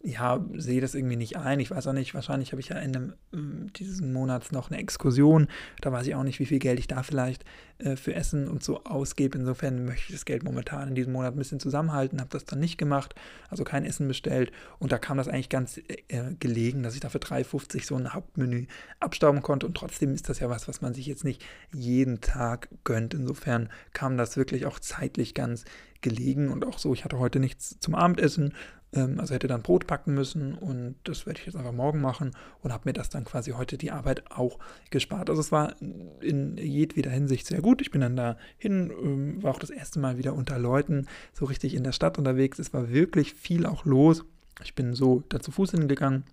ja, 0.00 0.44
sehe 0.54 0.80
das 0.80 0.94
irgendwie 0.94 1.16
nicht 1.16 1.36
ein. 1.36 1.58
Ich 1.58 1.72
weiß 1.72 1.88
auch 1.88 1.92
nicht, 1.92 2.14
wahrscheinlich 2.14 2.52
habe 2.52 2.60
ich 2.60 2.68
ja 2.68 2.76
Ende 2.76 3.16
äh, 3.32 3.38
dieses 3.76 4.00
Monats 4.00 4.52
noch 4.52 4.70
eine 4.70 4.78
Exkursion. 4.80 5.48
Da 5.80 5.90
weiß 5.90 6.06
ich 6.06 6.14
auch 6.14 6.22
nicht, 6.22 6.38
wie 6.38 6.46
viel 6.46 6.60
Geld 6.60 6.78
ich 6.78 6.86
da 6.86 7.02
vielleicht 7.02 7.44
äh, 7.78 7.96
für 7.96 8.14
Essen 8.14 8.46
und 8.46 8.62
so 8.62 8.84
ausgebe. 8.84 9.36
Insofern 9.36 9.84
möchte 9.84 10.06
ich 10.06 10.12
das 10.12 10.24
Geld 10.24 10.44
momentan 10.44 10.88
in 10.88 10.94
diesem 10.94 11.12
Monat 11.12 11.34
ein 11.34 11.38
bisschen 11.38 11.58
zusammenhalten, 11.58 12.20
habe 12.20 12.30
das 12.30 12.44
dann 12.44 12.60
nicht 12.60 12.78
gemacht, 12.78 13.16
also 13.50 13.64
kein 13.64 13.84
Essen 13.84 14.06
bestellt. 14.06 14.52
Und 14.78 14.92
da 14.92 14.98
kam 14.98 15.16
das 15.16 15.26
eigentlich 15.26 15.48
ganz 15.48 15.78
äh, 15.78 16.34
gelegen, 16.38 16.84
dass 16.84 16.94
ich 16.94 17.00
dafür 17.00 17.20
3,50 17.20 17.84
so 17.84 17.96
ein 17.96 18.14
Hauptmenü 18.14 18.66
abstauben 19.00 19.42
konnte. 19.42 19.66
Und 19.66 19.76
trotzdem 19.76 20.14
ist 20.14 20.28
das 20.28 20.38
ja 20.38 20.48
was, 20.48 20.68
was 20.68 20.80
man 20.80 20.94
sich 20.94 21.06
jetzt 21.06 21.24
nicht 21.24 21.44
jeden 21.72 22.20
Tag 22.20 22.68
gönnt. 22.84 23.14
Insofern 23.14 23.68
kam 23.92 24.16
das 24.16 24.36
wirklich 24.36 24.66
auch 24.66 24.78
zeitlich 24.78 25.34
ganz 25.34 25.64
gelegen 26.00 26.50
und 26.50 26.64
auch 26.64 26.78
so, 26.78 26.92
ich 26.94 27.04
hatte 27.04 27.18
heute 27.18 27.40
nichts 27.40 27.80
zum 27.80 27.94
Abendessen, 27.94 28.54
also 28.92 29.34
hätte 29.34 29.48
dann 29.48 29.62
Brot 29.62 29.86
packen 29.86 30.14
müssen 30.14 30.54
und 30.54 30.96
das 31.04 31.26
werde 31.26 31.40
ich 31.40 31.46
jetzt 31.46 31.56
einfach 31.56 31.72
morgen 31.72 32.00
machen 32.00 32.32
und 32.62 32.72
habe 32.72 32.88
mir 32.88 32.94
das 32.94 33.10
dann 33.10 33.24
quasi 33.24 33.50
heute 33.50 33.76
die 33.76 33.90
Arbeit 33.90 34.30
auch 34.30 34.58
gespart. 34.90 35.28
Also 35.28 35.42
es 35.42 35.52
war 35.52 35.74
in 36.20 36.56
jedweder 36.56 37.10
Hinsicht 37.10 37.46
sehr 37.46 37.60
gut. 37.60 37.82
Ich 37.82 37.90
bin 37.90 38.00
dann 38.00 38.16
da 38.16 38.38
hin, 38.56 38.90
ähm, 38.90 39.42
war 39.42 39.50
auch 39.50 39.58
das 39.58 39.70
erste 39.70 39.98
Mal 39.98 40.16
wieder 40.16 40.32
unter 40.32 40.58
Leuten 40.58 41.06
so 41.34 41.44
richtig 41.44 41.74
in 41.74 41.84
der 41.84 41.92
Stadt 41.92 42.16
unterwegs. 42.16 42.58
Es 42.58 42.72
war 42.72 42.88
wirklich 42.88 43.34
viel 43.34 43.66
auch 43.66 43.84
los. 43.84 44.24
Ich 44.64 44.74
bin 44.74 44.94
so 44.94 45.22
da 45.28 45.38
zu 45.38 45.50
Fuß 45.50 45.72
hingegangen. 45.72 46.24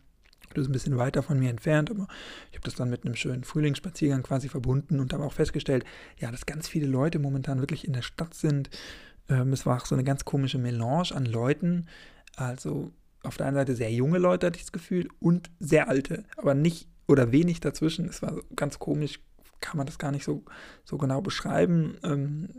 Das 0.53 0.63
ist 0.63 0.69
ein 0.69 0.73
bisschen 0.73 0.97
weiter 0.97 1.21
von 1.21 1.37
mir 1.37 1.49
entfernt, 1.49 1.91
aber 1.91 2.07
ich 2.51 2.57
habe 2.57 2.63
das 2.63 2.75
dann 2.75 2.89
mit 2.89 3.05
einem 3.05 3.15
schönen 3.15 3.43
Frühlingsspaziergang 3.43 4.23
quasi 4.23 4.47
verbunden 4.47 5.01
und 5.01 5.11
habe 5.11 5.25
auch 5.25 5.33
festgestellt, 5.33 5.83
ja, 6.17 6.31
dass 6.31 6.45
ganz 6.45 6.69
viele 6.69 6.87
Leute 6.87 7.19
momentan 7.19 7.59
wirklich 7.59 7.85
in 7.85 7.91
der 7.91 8.01
Stadt 8.01 8.33
sind. 8.33 8.69
Ähm, 9.27 9.51
es 9.51 9.65
war 9.65 9.81
auch 9.81 9.85
so 9.85 9.95
eine 9.95 10.05
ganz 10.05 10.23
komische 10.23 10.57
Melange 10.57 11.13
an 11.13 11.25
Leuten, 11.25 11.87
also 12.35 12.91
auf 13.23 13.37
der 13.37 13.47
einen 13.47 13.55
Seite 13.55 13.75
sehr 13.75 13.91
junge 13.91 14.19
Leute, 14.19 14.47
hatte 14.47 14.57
ich 14.57 14.65
das 14.65 14.71
Gefühl, 14.71 15.07
und 15.19 15.49
sehr 15.59 15.89
alte, 15.89 16.23
aber 16.37 16.53
nicht 16.53 16.87
oder 17.07 17.31
wenig 17.31 17.59
dazwischen. 17.59 18.07
Es 18.07 18.21
war 18.21 18.35
ganz 18.55 18.79
komisch, 18.79 19.19
kann 19.61 19.77
man 19.77 19.85
das 19.85 19.97
gar 19.97 20.11
nicht 20.11 20.23
so, 20.23 20.43
so 20.83 20.97
genau 20.97 21.21
beschreiben. 21.21 21.97
Ähm, 22.03 22.49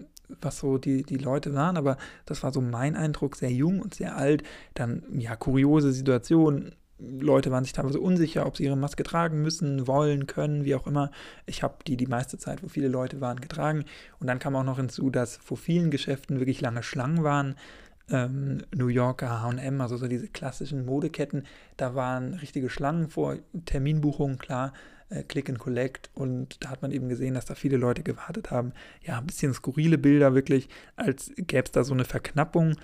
was 0.40 0.58
so 0.58 0.78
die, 0.78 1.02
die 1.02 1.18
Leute 1.18 1.54
waren, 1.54 1.76
aber 1.76 1.96
das 2.24 2.42
war 2.42 2.52
so 2.52 2.60
mein 2.60 2.96
Eindruck, 2.96 3.36
sehr 3.36 3.52
jung 3.52 3.80
und 3.80 3.94
sehr 3.94 4.16
alt. 4.16 4.42
Dann, 4.74 5.04
ja, 5.18 5.36
kuriose 5.36 5.92
Situationen. 5.92 6.74
Leute 6.98 7.50
waren 7.50 7.62
sich 7.62 7.74
teilweise 7.74 8.00
unsicher, 8.00 8.46
ob 8.46 8.56
sie 8.56 8.64
ihre 8.64 8.76
Maske 8.76 9.02
tragen 9.02 9.42
müssen, 9.42 9.86
wollen, 9.86 10.26
können, 10.26 10.64
wie 10.64 10.74
auch 10.74 10.86
immer. 10.86 11.10
Ich 11.44 11.62
habe 11.62 11.76
die 11.86 11.98
die 11.98 12.06
meiste 12.06 12.38
Zeit, 12.38 12.62
wo 12.62 12.68
viele 12.68 12.88
Leute 12.88 13.20
waren, 13.20 13.40
getragen. 13.40 13.84
Und 14.18 14.28
dann 14.28 14.38
kam 14.38 14.56
auch 14.56 14.64
noch 14.64 14.78
hinzu, 14.78 15.10
dass 15.10 15.36
vor 15.36 15.58
vielen 15.58 15.90
Geschäften 15.90 16.38
wirklich 16.38 16.62
lange 16.62 16.82
Schlangen 16.82 17.22
waren. 17.22 17.54
Ähm, 18.08 18.62
New 18.74 18.86
Yorker, 18.86 19.42
HM, 19.42 19.80
also 19.80 19.96
so 19.96 20.06
diese 20.06 20.28
klassischen 20.28 20.84
Modeketten, 20.84 21.44
da 21.76 21.94
waren 21.94 22.34
richtige 22.34 22.70
Schlangen 22.70 23.08
vor 23.08 23.36
Terminbuchungen, 23.64 24.38
klar 24.38 24.72
äh, 25.08 25.22
Click 25.22 25.48
and 25.48 25.58
Collect 25.58 26.10
und 26.14 26.64
da 26.64 26.70
hat 26.70 26.82
man 26.82 26.92
eben 26.92 27.08
gesehen, 27.08 27.34
dass 27.34 27.44
da 27.44 27.54
viele 27.54 27.76
Leute 27.76 28.02
gewartet 28.02 28.50
haben. 28.50 28.72
Ja, 29.02 29.18
ein 29.18 29.26
bisschen 29.26 29.54
skurrile 29.54 29.98
Bilder 29.98 30.34
wirklich, 30.34 30.68
als 30.96 31.32
gäbe 31.36 31.64
es 31.64 31.72
da 31.72 31.84
so 31.84 31.94
eine 31.94 32.04
Verknappung, 32.04 32.76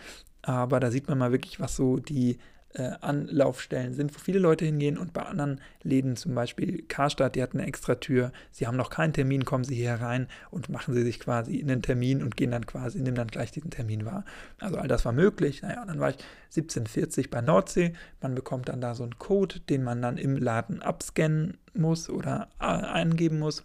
aber 0.42 0.80
da 0.80 0.90
sieht 0.90 1.08
man 1.08 1.18
mal 1.18 1.32
wirklich, 1.32 1.60
was 1.60 1.76
so 1.76 1.98
die 1.98 2.38
äh, 2.74 2.92
Anlaufstellen 3.00 3.94
sind, 3.94 4.14
wo 4.14 4.18
viele 4.18 4.38
Leute 4.38 4.64
hingehen 4.64 4.98
und 4.98 5.12
bei 5.12 5.22
anderen 5.22 5.60
Läden, 5.82 6.16
zum 6.16 6.34
Beispiel 6.34 6.82
Karstadt, 6.82 7.34
die 7.34 7.42
hat 7.42 7.54
eine 7.54 7.66
extra 7.66 7.96
Tür, 7.96 8.32
sie 8.50 8.66
haben 8.66 8.76
noch 8.76 8.90
keinen 8.90 9.12
Termin, 9.12 9.44
kommen 9.44 9.64
sie 9.64 9.74
hier 9.74 9.94
rein 9.94 10.28
und 10.50 10.68
machen 10.68 10.94
sie 10.94 11.02
sich 11.02 11.20
quasi 11.20 11.56
in 11.56 11.68
den 11.68 11.82
Termin 11.82 12.22
und 12.22 12.36
gehen 12.36 12.50
dann 12.50 12.66
quasi, 12.66 13.00
nehmen 13.00 13.16
dann 13.16 13.28
gleich 13.28 13.50
diesen 13.50 13.70
Termin 13.70 14.04
wahr. 14.04 14.24
Also 14.60 14.76
all 14.76 14.88
das 14.88 15.04
war 15.04 15.12
möglich. 15.12 15.62
Naja, 15.62 15.84
dann 15.84 16.00
war 16.00 16.10
ich 16.10 16.16
1740 16.46 17.30
bei 17.30 17.40
Nordsee, 17.40 17.92
man 18.20 18.34
bekommt 18.34 18.68
dann 18.68 18.80
da 18.80 18.94
so 18.94 19.02
einen 19.02 19.18
Code, 19.18 19.60
den 19.60 19.82
man 19.82 20.02
dann 20.02 20.18
im 20.18 20.36
Laden 20.36 20.82
abscannen 20.82 21.58
muss 21.74 22.10
oder 22.10 22.48
eingeben 22.58 23.38
muss 23.38 23.64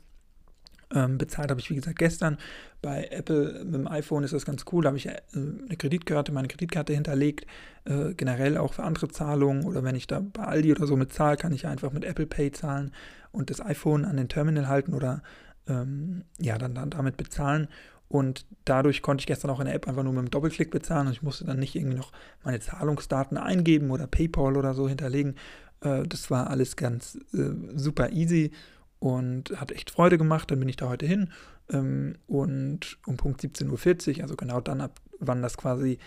ähm, 0.93 1.17
bezahlt 1.17 1.49
habe 1.49 1.59
ich, 1.59 1.69
wie 1.69 1.75
gesagt, 1.75 1.99
gestern. 1.99 2.37
Bei 2.81 3.07
Apple 3.11 3.65
mit 3.65 3.75
dem 3.75 3.87
iPhone 3.87 4.23
ist 4.23 4.33
das 4.33 4.45
ganz 4.45 4.65
cool. 4.71 4.83
Da 4.83 4.87
habe 4.87 4.97
ich 4.97 5.07
äh, 5.07 5.19
eine 5.33 5.75
Kreditkarte, 5.77 6.31
meine 6.31 6.47
Kreditkarte 6.47 6.93
hinterlegt. 6.93 7.45
Äh, 7.85 8.13
generell 8.13 8.57
auch 8.57 8.73
für 8.73 8.83
andere 8.83 9.09
Zahlungen 9.09 9.65
oder 9.65 9.83
wenn 9.83 9.95
ich 9.95 10.07
da 10.07 10.19
bei 10.21 10.43
Aldi 10.43 10.71
oder 10.71 10.87
so 10.87 10.95
mit 10.95 11.11
zahle, 11.13 11.37
kann 11.37 11.51
ich 11.51 11.67
einfach 11.67 11.91
mit 11.91 12.05
Apple 12.05 12.27
Pay 12.27 12.51
zahlen 12.51 12.91
und 13.31 13.49
das 13.49 13.61
iPhone 13.61 14.05
an 14.05 14.17
den 14.17 14.29
Terminal 14.29 14.67
halten 14.67 14.93
oder 14.93 15.21
ähm, 15.67 16.23
ja, 16.39 16.57
dann, 16.57 16.75
dann 16.75 16.89
damit 16.89 17.17
bezahlen. 17.17 17.67
Und 18.09 18.45
dadurch 18.63 19.01
konnte 19.01 19.21
ich 19.21 19.27
gestern 19.27 19.51
auch 19.51 19.59
in 19.59 19.65
der 19.65 19.75
App 19.75 19.87
einfach 19.87 20.03
nur 20.03 20.13
mit 20.13 20.19
einem 20.19 20.31
Doppelklick 20.31 20.71
bezahlen 20.71 21.07
und 21.07 21.13
ich 21.13 21.23
musste 21.23 21.43
dann 21.43 21.59
nicht 21.59 21.75
irgendwie 21.75 21.97
noch 21.97 22.13
meine 22.43 22.59
Zahlungsdaten 22.61 23.37
eingeben 23.37 23.91
oder 23.91 24.07
PayPal 24.07 24.55
oder 24.55 24.73
so 24.73 24.87
hinterlegen. 24.87 25.35
Äh, 25.81 26.03
das 26.07 26.31
war 26.31 26.49
alles 26.49 26.77
ganz 26.77 27.17
äh, 27.33 27.49
super 27.75 28.11
easy 28.11 28.51
und 28.99 29.51
hat 29.59 29.71
echt 29.71 29.91
Freude 29.91 30.17
gemacht. 30.17 30.51
Dann 30.51 30.59
bin 30.59 30.69
ich 30.69 30.77
da 30.77 30.89
heute 30.89 31.05
hin 31.05 31.31
ähm, 31.71 32.15
und 32.27 32.97
um 33.05 33.17
Punkt 33.17 33.41
17.40 33.41 34.17
Uhr, 34.17 34.23
also 34.23 34.35
genau 34.35 34.61
dann, 34.61 34.81
ab 34.81 34.99
wann 35.19 35.41
das 35.41 35.57
quasi 35.57 35.97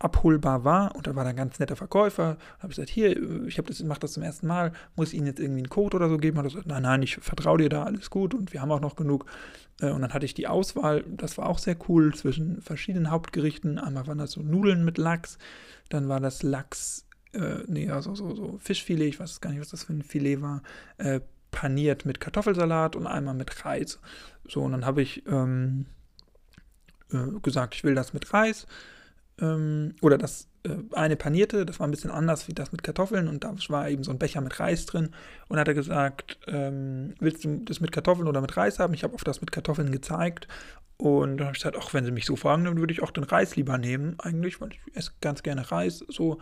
abholbar 0.00 0.64
war 0.64 0.96
und 0.96 1.06
da 1.06 1.14
war 1.14 1.24
dann 1.24 1.34
ein 1.34 1.36
ganz 1.36 1.58
netter 1.58 1.76
Verkäufer. 1.76 2.38
Habe 2.58 2.72
ich 2.72 2.76
gesagt, 2.76 2.88
hier, 2.88 3.46
ich 3.46 3.56
das, 3.56 3.82
mache 3.82 4.00
das 4.00 4.14
zum 4.14 4.22
ersten 4.22 4.46
Mal, 4.46 4.72
muss 4.96 5.12
ich 5.12 5.18
Ihnen 5.18 5.26
jetzt 5.26 5.40
irgendwie 5.40 5.60
einen 5.60 5.68
Code 5.68 5.96
oder 5.96 6.08
so 6.08 6.16
geben? 6.16 6.38
Hat 6.38 6.46
er 6.46 6.50
gesagt, 6.50 6.66
nein, 6.66 6.82
nein, 6.82 7.02
ich 7.02 7.16
vertraue 7.16 7.58
dir 7.58 7.68
da, 7.68 7.84
alles 7.84 8.08
gut 8.08 8.32
und 8.32 8.52
wir 8.52 8.62
haben 8.62 8.72
auch 8.72 8.80
noch 8.80 8.96
genug. 8.96 9.26
Äh, 9.80 9.90
und 9.90 10.00
dann 10.00 10.14
hatte 10.14 10.24
ich 10.24 10.32
die 10.32 10.48
Auswahl, 10.48 11.04
das 11.06 11.36
war 11.36 11.46
auch 11.46 11.58
sehr 11.58 11.76
cool, 11.88 12.14
zwischen 12.14 12.62
verschiedenen 12.62 13.10
Hauptgerichten. 13.10 13.78
Einmal 13.78 14.06
waren 14.06 14.18
das 14.18 14.32
so 14.32 14.40
Nudeln 14.40 14.84
mit 14.86 14.96
Lachs, 14.96 15.38
dann 15.90 16.08
war 16.08 16.18
das 16.18 16.42
Lachs, 16.42 17.06
äh, 17.34 17.58
nee, 17.66 17.90
also 17.90 18.14
so, 18.14 18.34
so 18.34 18.58
Fischfilet, 18.58 19.08
ich 19.08 19.20
weiß 19.20 19.42
gar 19.42 19.50
nicht, 19.50 19.60
was 19.60 19.68
das 19.68 19.84
für 19.84 19.92
ein 19.92 20.02
Filet 20.02 20.40
war, 20.40 20.62
äh, 20.96 21.20
paniert 21.50 22.04
mit 22.04 22.20
Kartoffelsalat 22.20 22.96
und 22.96 23.06
einmal 23.06 23.34
mit 23.34 23.64
Reis. 23.64 23.98
So, 24.46 24.62
und 24.62 24.72
dann 24.72 24.86
habe 24.86 25.02
ich 25.02 25.26
ähm, 25.26 25.86
äh, 27.12 27.40
gesagt, 27.42 27.74
ich 27.74 27.84
will 27.84 27.94
das 27.94 28.12
mit 28.12 28.32
Reis. 28.32 28.66
Ähm, 29.40 29.94
oder 30.00 30.18
das 30.18 30.48
äh, 30.64 30.76
eine 30.92 31.16
panierte, 31.16 31.64
das 31.64 31.80
war 31.80 31.86
ein 31.86 31.90
bisschen 31.90 32.10
anders 32.10 32.48
wie 32.48 32.52
das 32.52 32.72
mit 32.72 32.82
Kartoffeln 32.82 33.28
und 33.28 33.44
da 33.44 33.54
war 33.68 33.88
eben 33.88 34.04
so 34.04 34.10
ein 34.10 34.18
Becher 34.18 34.40
mit 34.40 34.58
Reis 34.60 34.86
drin. 34.86 35.10
Und 35.48 35.58
hat 35.58 35.68
er 35.68 35.74
gesagt, 35.74 36.38
ähm, 36.46 37.14
willst 37.20 37.44
du 37.44 37.58
das 37.64 37.80
mit 37.80 37.92
Kartoffeln 37.92 38.28
oder 38.28 38.40
mit 38.40 38.56
Reis 38.56 38.78
haben? 38.78 38.94
Ich 38.94 39.04
habe 39.04 39.14
auf 39.14 39.24
das 39.24 39.40
mit 39.40 39.52
Kartoffeln 39.52 39.92
gezeigt. 39.92 40.48
Und 40.96 41.38
dann 41.38 41.46
habe 41.46 41.56
ich 41.56 41.62
gesagt, 41.62 41.78
ach, 41.80 41.94
wenn 41.94 42.04
sie 42.04 42.10
mich 42.10 42.26
so 42.26 42.36
fragen, 42.36 42.64
dann 42.64 42.78
würde 42.78 42.92
ich 42.92 43.02
auch 43.02 43.10
den 43.10 43.24
Reis 43.24 43.56
lieber 43.56 43.78
nehmen, 43.78 44.16
eigentlich, 44.18 44.60
weil 44.60 44.68
ich 44.72 44.80
esse 44.94 45.12
ganz 45.22 45.42
gerne 45.42 45.70
Reis. 45.70 46.04
So, 46.08 46.40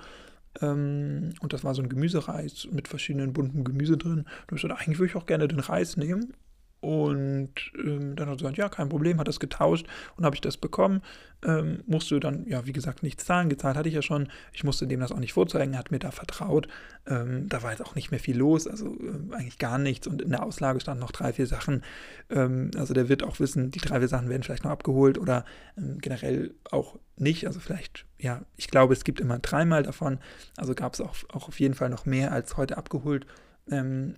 ähm, 0.61 1.35
und 1.41 1.53
das 1.53 1.65
war 1.65 1.75
so 1.75 1.83
ein 1.83 1.89
Gemüsereis 1.89 2.69
mit 2.71 2.89
verschiedenen 2.89 3.33
bunten 3.33 3.65
Gemüse 3.65 3.97
drin. 3.97 4.25
Und 4.51 4.57
ich 4.57 4.63
sagte, 4.63 4.79
eigentlich 4.79 4.99
würde 4.99 5.11
ich 5.11 5.17
auch 5.17 5.27
gerne 5.27 5.49
den 5.49 5.61
Reis 5.61 5.97
nehmen. 5.97 6.35
Und 6.81 7.51
ähm, 7.77 8.15
dann 8.15 8.29
hat 8.29 8.35
er 8.35 8.39
gesagt, 8.39 8.57
ja, 8.57 8.69
kein 8.69 8.89
Problem, 8.89 9.19
hat 9.19 9.27
das 9.27 9.41
getauscht 9.41 9.87
und 10.17 10.25
habe 10.25 10.37
ich 10.37 10.41
das 10.41 10.57
bekommen. 10.57 11.03
Ähm, 11.45 11.83
musste 11.87 12.21
dann, 12.21 12.47
ja, 12.47 12.67
wie 12.67 12.73
gesagt, 12.73 13.03
nichts 13.03 13.25
zahlen. 13.25 13.49
Gezahlt 13.49 13.77
hatte 13.77 13.89
ich 13.89 13.95
ja 13.95 14.03
schon. 14.03 14.29
Ich 14.53 14.63
musste 14.63 14.87
dem 14.87 15.01
das 15.01 15.11
auch 15.11 15.19
nicht 15.19 15.33
vorzeigen, 15.33 15.77
hat 15.77 15.91
mir 15.91 15.99
da 15.99 16.11
vertraut. 16.13 16.69
Ähm, 17.07 17.49
da 17.49 17.63
war 17.63 17.73
jetzt 17.73 17.85
auch 17.85 17.95
nicht 17.95 18.11
mehr 18.11 18.21
viel 18.21 18.37
los, 18.37 18.69
also 18.69 18.97
äh, 18.97 19.35
eigentlich 19.35 19.59
gar 19.59 19.79
nichts. 19.79 20.07
Und 20.07 20.23
in 20.23 20.31
der 20.31 20.45
Auslage 20.45 20.81
standen 20.81 21.01
noch 21.01 21.13
drei, 21.13 21.33
vier 21.33 21.47
Sachen. 21.47 21.83
Ähm, 22.31 22.71
also 22.77 22.95
der 22.95 23.09
wird 23.09 23.25
auch 23.25 23.41
wissen, 23.41 23.71
die 23.73 23.81
drei, 23.81 23.99
vier 23.99 24.09
Sachen 24.09 24.29
werden 24.29 24.43
vielleicht 24.45 24.65
noch 24.65 24.71
abgeholt 24.71 25.19
oder 25.19 25.45
ähm, 25.77 25.99
generell 25.99 26.55
auch 26.71 26.99
nicht. 27.17 27.47
Also 27.47 27.59
vielleicht, 27.59 28.05
ja, 28.19 28.43
ich 28.57 28.69
glaube, 28.69 28.93
es 28.93 29.03
gibt 29.03 29.21
immer 29.21 29.39
dreimal 29.41 29.83
davon. 29.83 30.19
Also 30.57 30.75
gab 30.75 30.95
es 30.95 31.01
auch, 31.01 31.17
auch 31.33 31.49
auf 31.49 31.59
jeden 31.59 31.75
Fall 31.75 31.89
noch 31.89 32.07
mehr, 32.07 32.33
als 32.33 32.57
heute 32.57 32.77
abgeholt 32.77 33.27
ähm, 33.71 34.15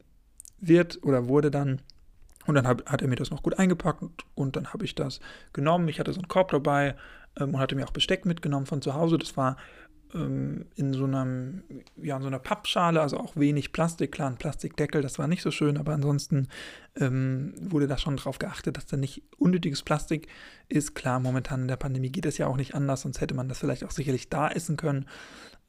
wird 0.59 1.03
oder 1.03 1.29
wurde 1.29 1.51
dann. 1.51 1.81
Und 2.51 2.57
dann 2.57 2.67
hab, 2.67 2.91
hat 2.91 3.01
er 3.01 3.09
mir 3.09 3.17
das 3.17 3.31
noch 3.31 3.43
gut 3.43 3.59
eingepackt 3.59 4.03
und 4.35 4.57
dann 4.57 4.73
habe 4.73 4.85
ich 4.85 4.95
das 4.95 5.21
genommen. 5.53 5.89
Ich 5.89 6.01
hatte 6.01 6.13
so 6.13 6.21
einen 6.21 6.29
Korb 6.29 6.51
dabei 6.51 6.97
ähm, 7.39 7.55
und 7.55 7.61
hatte 7.61 7.77
mir 7.77 7.87
auch 7.87 7.93
Besteck 7.93 8.27
mitgenommen 8.27 8.67
von 8.67 8.83
zu 8.83 8.95
Hause. 8.95 9.19
Das 9.19 9.37
war 9.37 9.57
ähm, 10.15 10.67
in 10.75 10.93
so 10.93 11.05
einem, 11.05 11.63
ja, 11.97 12.17
in 12.17 12.23
so 12.23 12.29
einer 12.29 12.39
Pappschale, 12.39 13.01
also 13.01 13.19
auch 13.19 13.37
wenig 13.37 13.73
Plastik, 13.73 14.13
klar, 14.13 14.29
ein 14.29 14.37
Plastikdeckel, 14.37 15.03
das 15.03 15.19
war 15.19 15.29
nicht 15.29 15.43
so 15.43 15.51
schön, 15.51 15.77
aber 15.77 15.93
ansonsten 15.93 16.49
ähm, 16.97 17.55
wurde 17.61 17.87
da 17.87 17.99
schon 17.99 18.17
darauf 18.17 18.39
geachtet, 18.39 18.77
dass 18.77 18.87
da 18.87 18.97
nicht 18.97 19.23
unnötiges 19.39 19.83
Plastik 19.83 20.27
ist. 20.69 20.95
Klar, 20.95 21.21
momentan 21.21 21.63
in 21.63 21.69
der 21.69 21.77
Pandemie 21.77 22.11
geht 22.11 22.27
es 22.27 22.39
ja 22.39 22.49
auch 22.49 22.57
nicht 22.57 22.75
anders, 22.75 23.03
sonst 23.03 23.21
hätte 23.21 23.35
man 23.35 23.49
das 23.49 23.59
vielleicht 23.59 23.85
auch 23.85 23.93
sicherlich 23.93 24.29
da 24.29 24.51
essen 24.51 24.77
können. 24.77 25.07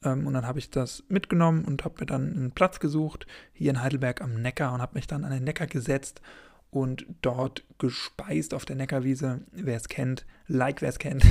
Ähm, 0.02 0.26
und 0.26 0.34
dann 0.34 0.46
habe 0.46 0.58
ich 0.58 0.70
das 0.70 1.04
mitgenommen 1.08 1.64
und 1.64 1.84
habe 1.84 2.00
mir 2.00 2.06
dann 2.06 2.32
einen 2.32 2.52
Platz 2.52 2.80
gesucht, 2.80 3.26
hier 3.52 3.70
in 3.70 3.82
Heidelberg 3.82 4.20
am 4.20 4.34
Neckar 4.34 4.74
und 4.74 4.82
habe 4.82 4.94
mich 4.94 5.06
dann 5.06 5.24
an 5.24 5.30
den 5.30 5.44
Neckar 5.44 5.68
gesetzt 5.68 6.20
und 6.72 7.04
dort 7.20 7.64
gespeist 7.78 8.54
auf 8.54 8.64
der 8.64 8.76
Neckarwiese. 8.76 9.42
Wer 9.52 9.76
es 9.76 9.88
kennt, 9.88 10.24
like 10.48 10.80
wer 10.80 10.88
es 10.88 10.98
kennt. 10.98 11.22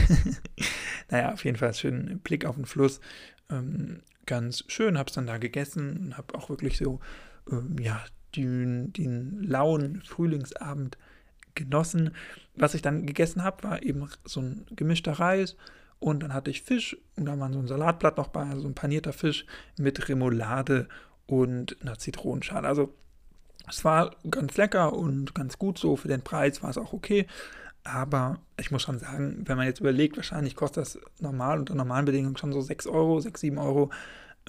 naja, 1.10 1.34
auf 1.34 1.44
jeden 1.44 1.58
Fall 1.58 1.74
schön 1.74 2.20
Blick 2.20 2.46
auf 2.46 2.56
den 2.56 2.66
Fluss. 2.66 3.02
Ähm, 3.50 4.04
ganz 4.28 4.64
schön, 4.68 5.00
habe 5.00 5.08
es 5.08 5.16
dann 5.16 5.26
da 5.26 5.40
gegessen 5.40 5.98
und 5.98 6.18
habe 6.18 6.36
auch 6.36 6.50
wirklich 6.50 6.78
so, 6.78 7.00
ähm, 7.52 7.76
ja, 7.80 8.04
den, 8.36 8.94
den 8.94 9.42
lauen 9.42 10.04
Frühlingsabend 10.04 11.00
genossen. 11.56 12.12
Was 12.56 12.76
ich 12.76 12.84
dann 12.84 13.08
gegessen 13.08 13.44
habe, 13.44 13.64
war 13.64 13.82
eben 13.82 14.08
so 14.24 14.42
ein 14.42 14.68
gemischter 14.76 15.14
Reis 15.14 15.58
und 15.98 16.22
dann 16.22 16.36
hatte 16.36 16.52
ich 16.52 16.62
Fisch 16.62 16.96
und 17.16 17.26
da 17.26 17.40
war 17.40 17.52
so 17.52 17.58
ein 17.58 17.68
Salatblatt 17.68 18.18
noch 18.18 18.28
bei, 18.28 18.44
also 18.44 18.68
ein 18.68 18.76
panierter 18.76 19.12
Fisch 19.12 19.48
mit 19.76 20.08
Remoulade 20.08 20.88
und 21.26 21.82
einer 21.82 21.98
Zitronenschale. 21.98 22.68
Also 22.68 22.94
es 23.70 23.84
war 23.86 24.16
ganz 24.30 24.58
lecker 24.58 24.94
und 24.94 25.36
ganz 25.36 25.58
gut 25.58 25.78
so. 25.78 25.96
Für 25.96 26.08
den 26.08 26.22
Preis 26.22 26.62
war 26.64 26.70
es 26.70 26.78
auch 26.78 26.94
okay. 26.94 27.28
Aber 27.84 28.40
ich 28.60 28.70
muss 28.72 28.84
schon 28.84 29.00
sagen, 29.00 29.44
wenn 29.46 29.58
man 29.58 29.66
jetzt 29.66 29.80
überlegt, 29.80 30.16
wahrscheinlich 30.16 30.56
kostet 30.56 30.84
das 30.84 31.00
normal 31.20 31.60
unter 31.60 31.74
normalen 31.74 32.06
Bedingungen 32.06 32.38
schon 32.38 32.54
so 32.54 32.62
6 32.62 32.88
Euro, 32.88 33.20
6, 33.20 33.42
7 33.42 33.58
Euro, 33.58 33.90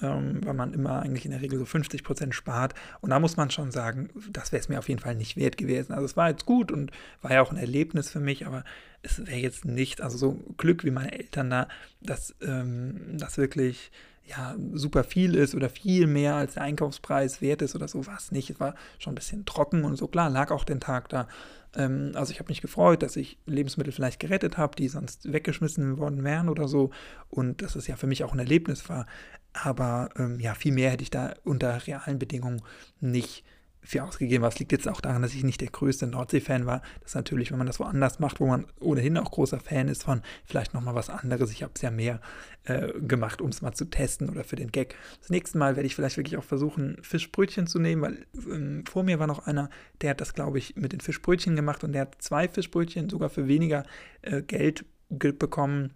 ähm, 0.01 0.41
weil 0.43 0.53
man 0.53 0.73
immer 0.73 1.01
eigentlich 1.01 1.25
in 1.25 1.31
der 1.31 1.41
Regel 1.41 1.57
so 1.57 1.65
50 1.65 2.03
Prozent 2.03 2.35
spart. 2.35 2.75
Und 3.01 3.09
da 3.09 3.19
muss 3.19 3.35
man 3.35 3.49
schon 3.49 3.71
sagen, 3.71 4.09
das 4.31 4.51
wäre 4.51 4.59
es 4.59 4.69
mir 4.69 4.77
auf 4.77 4.87
jeden 4.87 5.01
Fall 5.01 5.15
nicht 5.15 5.35
wert 5.35 5.57
gewesen. 5.57 5.93
Also 5.93 6.05
es 6.05 6.15
war 6.15 6.29
jetzt 6.29 6.45
gut 6.45 6.71
und 6.71 6.91
war 7.21 7.31
ja 7.31 7.41
auch 7.41 7.51
ein 7.51 7.57
Erlebnis 7.57 8.09
für 8.09 8.19
mich, 8.19 8.45
aber 8.45 8.63
es 9.01 9.25
wäre 9.25 9.39
jetzt 9.39 9.65
nicht, 9.65 10.01
also 10.01 10.17
so 10.17 10.33
Glück 10.57 10.83
wie 10.83 10.91
meine 10.91 11.11
Eltern 11.11 11.49
da, 11.49 11.67
dass 12.01 12.35
ähm, 12.41 13.17
das 13.17 13.37
wirklich 13.37 13.91
ja, 14.25 14.55
super 14.73 15.03
viel 15.03 15.35
ist 15.35 15.53
oder 15.53 15.69
viel 15.69 16.07
mehr 16.07 16.35
als 16.35 16.53
der 16.53 16.63
Einkaufspreis 16.63 17.41
wert 17.41 17.61
ist 17.61 17.75
oder 17.75 17.87
so, 17.87 18.05
war 18.07 18.17
es 18.17 18.31
nicht. 18.31 18.49
Es 18.49 18.59
war 18.59 18.75
schon 18.97 19.13
ein 19.13 19.15
bisschen 19.15 19.45
trocken 19.45 19.83
und 19.83 19.97
so. 19.97 20.07
Klar, 20.07 20.29
lag 20.29 20.51
auch 20.51 20.63
den 20.63 20.79
Tag 20.79 21.09
da. 21.09 21.27
Ähm, 21.75 22.11
also 22.15 22.31
ich 22.31 22.39
habe 22.39 22.49
mich 22.49 22.61
gefreut, 22.61 23.03
dass 23.03 23.15
ich 23.17 23.37
Lebensmittel 23.45 23.91
vielleicht 23.91 24.19
gerettet 24.19 24.57
habe, 24.57 24.75
die 24.75 24.87
sonst 24.87 25.31
weggeschmissen 25.31 25.97
worden 25.97 26.23
wären 26.23 26.47
oder 26.47 26.67
so. 26.67 26.91
Und 27.29 27.61
dass 27.61 27.75
es 27.75 27.87
ja 27.87 27.97
für 27.97 28.07
mich 28.07 28.23
auch 28.23 28.33
ein 28.33 28.39
Erlebnis 28.39 28.87
war. 28.87 29.07
Aber 29.51 30.09
ähm, 30.17 30.39
ja, 30.39 30.55
viel 30.55 30.73
mehr 30.73 30.91
hätte 30.91 31.03
ich 31.03 31.11
da 31.11 31.33
unter 31.43 31.85
realen 31.85 32.17
Bedingungen 32.17 32.61
nicht 33.01 33.43
viel 33.83 34.01
ausgegeben 34.01 34.43
Was 34.43 34.59
liegt 34.59 34.71
jetzt 34.71 34.87
auch 34.87 35.01
daran, 35.01 35.21
dass 35.21 35.33
ich 35.33 35.43
nicht 35.43 35.61
der 35.61 35.69
größte 35.69 36.07
Nordsee-Fan 36.07 36.65
war. 36.65 36.81
Das 37.01 37.11
ist 37.11 37.15
natürlich, 37.15 37.51
wenn 37.51 37.57
man 37.57 37.67
das 37.67 37.79
woanders 37.79 38.19
macht, 38.19 38.39
wo 38.39 38.47
man 38.47 38.65
ohnehin 38.79 39.17
auch 39.17 39.31
großer 39.31 39.59
Fan 39.59 39.87
ist 39.87 40.03
von 40.03 40.21
vielleicht 40.45 40.73
nochmal 40.73 40.95
was 40.95 41.09
anderes. 41.09 41.51
Ich 41.51 41.63
habe 41.63 41.73
es 41.75 41.81
ja 41.81 41.91
mehr 41.91 42.21
äh, 42.63 42.93
gemacht, 42.99 43.41
um 43.41 43.49
es 43.49 43.61
mal 43.61 43.73
zu 43.73 43.85
testen 43.85 44.29
oder 44.29 44.43
für 44.43 44.55
den 44.55 44.71
Gag. 44.71 44.95
Das 45.19 45.29
nächste 45.29 45.57
Mal 45.57 45.75
werde 45.75 45.87
ich 45.87 45.95
vielleicht 45.95 46.17
wirklich 46.17 46.37
auch 46.37 46.43
versuchen, 46.43 46.97
Fischbrötchen 47.01 47.67
zu 47.67 47.79
nehmen, 47.79 48.01
weil 48.01 48.25
ähm, 48.51 48.83
vor 48.85 49.03
mir 49.03 49.19
war 49.19 49.27
noch 49.27 49.45
einer, 49.45 49.69
der 50.01 50.11
hat 50.11 50.21
das, 50.21 50.33
glaube 50.33 50.57
ich, 50.57 50.75
mit 50.75 50.93
den 50.93 51.01
Fischbrötchen 51.01 51.55
gemacht 51.55 51.83
und 51.83 51.93
der 51.93 52.03
hat 52.03 52.15
zwei 52.19 52.47
Fischbrötchen 52.47 53.09
sogar 53.09 53.29
für 53.29 53.47
weniger 53.47 53.83
äh, 54.21 54.41
Geld 54.41 54.85
bekommen. 55.09 55.93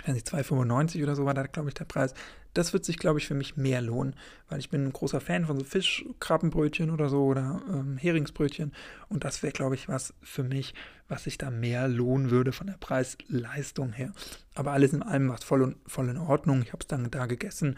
Ich 0.00 0.08
weiß 0.08 0.14
nicht, 0.14 0.28
2,95 0.28 1.02
oder 1.02 1.14
so 1.14 1.24
war 1.24 1.34
da, 1.34 1.42
glaube 1.42 1.68
ich, 1.68 1.74
der 1.74 1.84
Preis. 1.84 2.14
Das 2.54 2.72
wird 2.72 2.84
sich, 2.84 2.98
glaube 2.98 3.18
ich, 3.18 3.26
für 3.26 3.34
mich 3.34 3.56
mehr 3.56 3.80
lohnen, 3.80 4.16
weil 4.48 4.58
ich 4.58 4.70
bin 4.70 4.84
ein 4.84 4.92
großer 4.92 5.20
Fan 5.20 5.46
von 5.46 5.58
so 5.58 5.64
Fischkrabbenbrötchen 5.64 6.90
oder 6.90 7.08
so 7.08 7.24
oder 7.24 7.62
ähm, 7.68 7.96
Heringsbrötchen. 7.96 8.72
Und 9.08 9.24
das 9.24 9.42
wäre, 9.42 9.52
glaube 9.52 9.76
ich, 9.76 9.88
was 9.88 10.14
für 10.22 10.42
mich, 10.42 10.74
was 11.08 11.24
sich 11.24 11.38
da 11.38 11.50
mehr 11.50 11.86
lohnen 11.86 12.30
würde 12.30 12.52
von 12.52 12.66
der 12.66 12.78
Preis-Leistung 12.80 13.92
her. 13.92 14.12
Aber 14.54 14.72
alles 14.72 14.92
in 14.92 15.02
allem 15.02 15.28
war 15.28 15.36
es 15.36 15.44
voll, 15.44 15.76
voll 15.86 16.08
in 16.08 16.18
Ordnung. 16.18 16.62
Ich 16.62 16.72
habe 16.72 16.80
es 16.80 16.88
dann 16.88 17.10
da 17.10 17.26
gegessen 17.26 17.76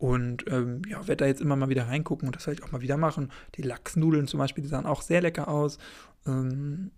und 0.00 0.44
ähm, 0.48 0.80
ja, 0.88 1.06
werde 1.06 1.24
da 1.24 1.26
jetzt 1.26 1.42
immer 1.42 1.56
mal 1.56 1.68
wieder 1.68 1.86
reingucken 1.88 2.26
und 2.26 2.34
das 2.34 2.46
werde 2.46 2.58
ich 2.58 2.66
auch 2.66 2.72
mal 2.72 2.80
wieder 2.80 2.96
machen. 2.96 3.30
Die 3.56 3.62
Lachsnudeln 3.62 4.26
zum 4.26 4.38
Beispiel, 4.38 4.62
die 4.62 4.68
sahen 4.68 4.86
auch 4.86 5.02
sehr 5.02 5.20
lecker 5.20 5.48
aus. 5.48 5.78
Ähm, 6.26 6.90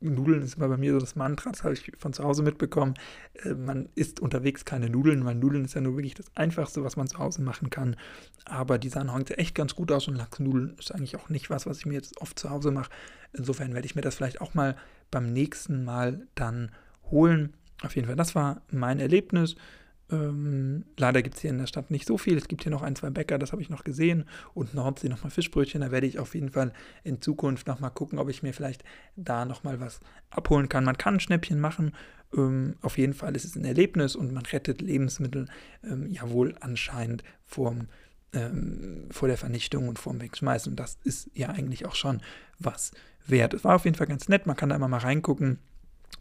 Nudeln 0.00 0.42
ist 0.42 0.56
immer 0.56 0.68
bei 0.68 0.76
mir 0.76 0.92
so 0.92 0.98
das 0.98 1.16
Mantra, 1.16 1.50
das 1.50 1.64
habe 1.64 1.74
ich 1.74 1.92
von 1.98 2.12
zu 2.12 2.24
Hause 2.24 2.42
mitbekommen. 2.42 2.94
Äh, 3.44 3.54
man 3.54 3.88
isst 3.94 4.20
unterwegs 4.20 4.64
keine 4.64 4.88
Nudeln, 4.90 5.24
weil 5.24 5.34
Nudeln 5.34 5.64
ist 5.64 5.74
ja 5.74 5.80
nur 5.80 5.96
wirklich 5.96 6.14
das 6.14 6.26
Einfachste, 6.34 6.84
was 6.84 6.96
man 6.96 7.08
zu 7.08 7.18
Hause 7.18 7.42
machen 7.42 7.70
kann. 7.70 7.96
Aber 8.44 8.78
die 8.78 8.88
sahen 8.88 9.12
heute 9.12 9.38
echt 9.38 9.54
ganz 9.54 9.74
gut 9.74 9.90
aus 9.92 10.08
und 10.08 10.16
Lachsnudeln 10.16 10.76
ist 10.78 10.94
eigentlich 10.94 11.16
auch 11.16 11.28
nicht 11.28 11.50
was, 11.50 11.66
was 11.66 11.78
ich 11.78 11.86
mir 11.86 11.94
jetzt 11.94 12.20
oft 12.20 12.38
zu 12.38 12.50
Hause 12.50 12.70
mache. 12.70 12.90
Insofern 13.32 13.74
werde 13.74 13.86
ich 13.86 13.94
mir 13.94 14.02
das 14.02 14.14
vielleicht 14.14 14.40
auch 14.40 14.54
mal 14.54 14.76
beim 15.10 15.32
nächsten 15.32 15.84
Mal 15.84 16.26
dann 16.34 16.70
holen. 17.10 17.54
Auf 17.82 17.94
jeden 17.96 18.06
Fall, 18.06 18.16
das 18.16 18.34
war 18.34 18.62
mein 18.70 19.00
Erlebnis. 19.00 19.56
Ähm, 20.10 20.84
leider 20.96 21.22
gibt 21.22 21.36
es 21.36 21.42
hier 21.42 21.50
in 21.50 21.58
der 21.58 21.66
Stadt 21.66 21.90
nicht 21.90 22.06
so 22.06 22.16
viel. 22.16 22.36
Es 22.36 22.48
gibt 22.48 22.62
hier 22.62 22.72
noch 22.72 22.82
ein, 22.82 22.96
zwei 22.96 23.10
Bäcker, 23.10 23.38
das 23.38 23.52
habe 23.52 23.62
ich 23.62 23.68
noch 23.68 23.84
gesehen. 23.84 24.24
Und 24.54 24.74
Nordsee 24.74 25.08
nochmal 25.08 25.30
Fischbrötchen. 25.30 25.80
Da 25.82 25.90
werde 25.90 26.06
ich 26.06 26.18
auf 26.18 26.34
jeden 26.34 26.50
Fall 26.50 26.72
in 27.04 27.20
Zukunft 27.20 27.66
nochmal 27.66 27.90
gucken, 27.90 28.18
ob 28.18 28.28
ich 28.28 28.42
mir 28.42 28.54
vielleicht 28.54 28.84
da 29.16 29.44
nochmal 29.44 29.80
was 29.80 30.00
abholen 30.30 30.68
kann. 30.68 30.84
Man 30.84 30.98
kann 30.98 31.20
Schnäppchen 31.20 31.60
machen. 31.60 31.92
Ähm, 32.34 32.76
auf 32.80 32.98
jeden 32.98 33.14
Fall 33.14 33.36
ist 33.36 33.44
es 33.44 33.56
ein 33.56 33.64
Erlebnis 33.64 34.16
und 34.16 34.32
man 34.32 34.46
rettet 34.46 34.80
Lebensmittel 34.80 35.48
ähm, 35.84 36.06
ja 36.10 36.30
wohl 36.30 36.54
anscheinend 36.60 37.22
vorm, 37.44 37.88
ähm, 38.32 39.08
vor 39.10 39.28
der 39.28 39.38
Vernichtung 39.38 39.88
und 39.88 39.98
vorm 39.98 40.20
Wegschmeißen. 40.20 40.72
Und 40.72 40.80
das 40.80 40.98
ist 41.04 41.30
ja 41.34 41.50
eigentlich 41.50 41.86
auch 41.86 41.94
schon 41.94 42.20
was 42.58 42.92
wert. 43.26 43.52
Es 43.52 43.64
war 43.64 43.76
auf 43.76 43.84
jeden 43.84 43.96
Fall 43.96 44.06
ganz 44.06 44.28
nett. 44.28 44.46
Man 44.46 44.56
kann 44.56 44.70
da 44.70 44.76
immer 44.76 44.88
mal 44.88 44.98
reingucken. 44.98 45.58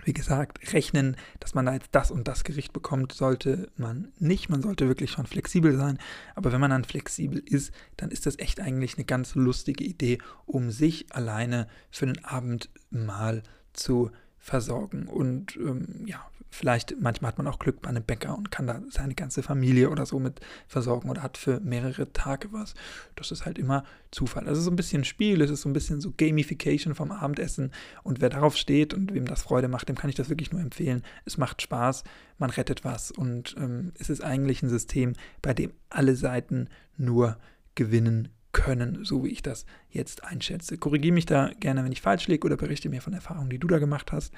Wie 0.03 0.13
gesagt, 0.13 0.73
rechnen, 0.73 1.17
dass 1.39 1.53
man 1.53 1.65
da 1.65 1.73
jetzt 1.73 1.89
das 1.91 2.11
und 2.11 2.27
das 2.27 2.43
Gericht 2.43 2.71
bekommt, 2.71 3.11
sollte 3.11 3.69
man 3.75 4.13
nicht. 4.19 4.49
Man 4.49 4.61
sollte 4.61 4.87
wirklich 4.87 5.11
schon 5.11 5.25
flexibel 5.25 5.75
sein. 5.75 5.97
Aber 6.33 6.51
wenn 6.51 6.61
man 6.61 6.69
dann 6.69 6.85
flexibel 6.85 7.41
ist, 7.45 7.73
dann 7.97 8.09
ist 8.09 8.25
das 8.25 8.39
echt 8.39 8.61
eigentlich 8.61 8.95
eine 8.95 9.05
ganz 9.05 9.35
lustige 9.35 9.83
Idee, 9.83 10.19
um 10.45 10.71
sich 10.71 11.13
alleine 11.13 11.67
für 11.91 12.05
einen 12.05 12.23
Abend 12.23 12.69
mal 12.89 13.43
zu 13.73 14.11
versorgen. 14.37 15.07
Und 15.07 15.57
ähm, 15.57 16.05
ja, 16.05 16.25
vielleicht, 16.49 16.95
manchmal 16.99 17.29
hat 17.29 17.37
man 17.37 17.47
auch 17.47 17.59
Glück 17.59 17.81
bei 17.81 17.89
einem 17.89 18.03
Bäcker 18.03 18.37
und 18.37 18.51
kann 18.51 18.67
da 18.67 18.81
seine 18.89 19.15
ganze 19.15 19.43
Familie 19.43 19.89
oder 19.89 20.05
so 20.05 20.19
mit 20.19 20.39
versorgen 20.67 21.09
oder 21.09 21.23
hat 21.23 21.37
für 21.37 21.59
mehrere 21.59 22.11
Tage 22.13 22.51
was. 22.51 22.73
Das 23.15 23.31
ist 23.31 23.45
halt 23.45 23.57
immer 23.57 23.83
Zufall. 24.11 24.45
Das 24.45 24.57
ist 24.57 24.65
so 24.65 24.71
ein 24.71 24.75
bisschen 24.75 25.03
Spiel, 25.03 25.41
es 25.41 25.51
ist 25.51 25.61
so 25.61 25.69
ein 25.69 25.73
bisschen 25.73 26.01
so 26.01 26.13
Gamification 26.15 26.95
vom 26.95 27.11
Abendessen. 27.11 27.71
Und 28.03 28.21
wer 28.21 28.29
darauf 28.29 28.55
steht 28.55 28.93
und 28.93 29.13
wem 29.13 29.25
das 29.25 29.43
Freude 29.43 29.67
macht, 29.67 29.89
dem 29.89 29.97
kann 29.97 30.09
ich 30.09 30.15
das 30.15 30.29
wirklich 30.29 30.51
nur 30.51 30.61
empfehlen. 30.61 31.03
Es 31.25 31.37
macht 31.37 31.61
Spaß, 31.61 32.03
man 32.37 32.49
rettet 32.49 32.83
was 32.83 33.11
und 33.11 33.55
ähm, 33.57 33.91
es 33.99 34.09
ist 34.09 34.23
eigentlich 34.23 34.63
ein 34.63 34.69
System, 34.69 35.13
bei 35.41 35.53
dem 35.53 35.71
alle 35.89 36.15
Seiten 36.15 36.69
nur 36.97 37.37
gewinnen 37.75 38.29
können, 38.57 39.05
so 39.05 39.23
wie 39.23 39.29
ich 39.29 39.43
das 39.43 39.65
jetzt 39.89 40.23
einschätze. 40.23 40.77
Korrigiere 40.77 41.13
mich 41.13 41.27
da 41.27 41.51
gerne, 41.59 41.83
wenn 41.83 41.91
ich 41.91 42.01
falsch 42.01 42.27
liege 42.27 42.45
oder 42.45 42.57
berichte 42.57 42.89
mir 42.89 43.01
von 43.01 43.13
Erfahrungen, 43.13 43.49
die 43.49 43.59
du 43.59 43.67
da 43.67 43.77
gemacht 43.77 44.11
hast. 44.11 44.33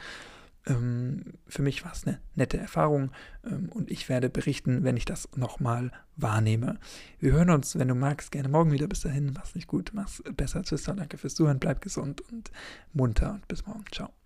Ähm, 0.69 1.23
für 1.47 1.61
mich 1.61 1.83
war 1.83 1.91
es 1.91 2.07
eine 2.07 2.19
nette 2.35 2.57
Erfahrung 2.57 3.11
ähm, 3.43 3.69
und 3.69 3.91
ich 3.91 4.07
werde 4.07 4.29
berichten, 4.29 4.83
wenn 4.83 4.95
ich 4.95 5.05
das 5.05 5.27
nochmal 5.35 5.91
wahrnehme. 6.15 6.79
Wir 7.19 7.33
hören 7.33 7.49
uns, 7.49 7.77
wenn 7.77 7.87
du 7.87 7.95
magst, 7.95 8.31
gerne 8.31 8.49
morgen 8.49 8.71
wieder. 8.71 8.87
Bis 8.87 9.01
dahin, 9.01 9.33
mach's 9.33 9.55
nicht 9.55 9.67
gut, 9.67 9.91
mach's 9.93 10.23
besser. 10.35 10.63
Tschüss, 10.63 10.83
danke 10.83 11.17
fürs 11.17 11.35
Zuhören, 11.35 11.59
bleib 11.59 11.81
gesund 11.81 12.21
und 12.31 12.51
munter 12.93 13.31
und 13.31 13.47
bis 13.47 13.65
morgen. 13.65 13.83
Ciao. 13.91 14.18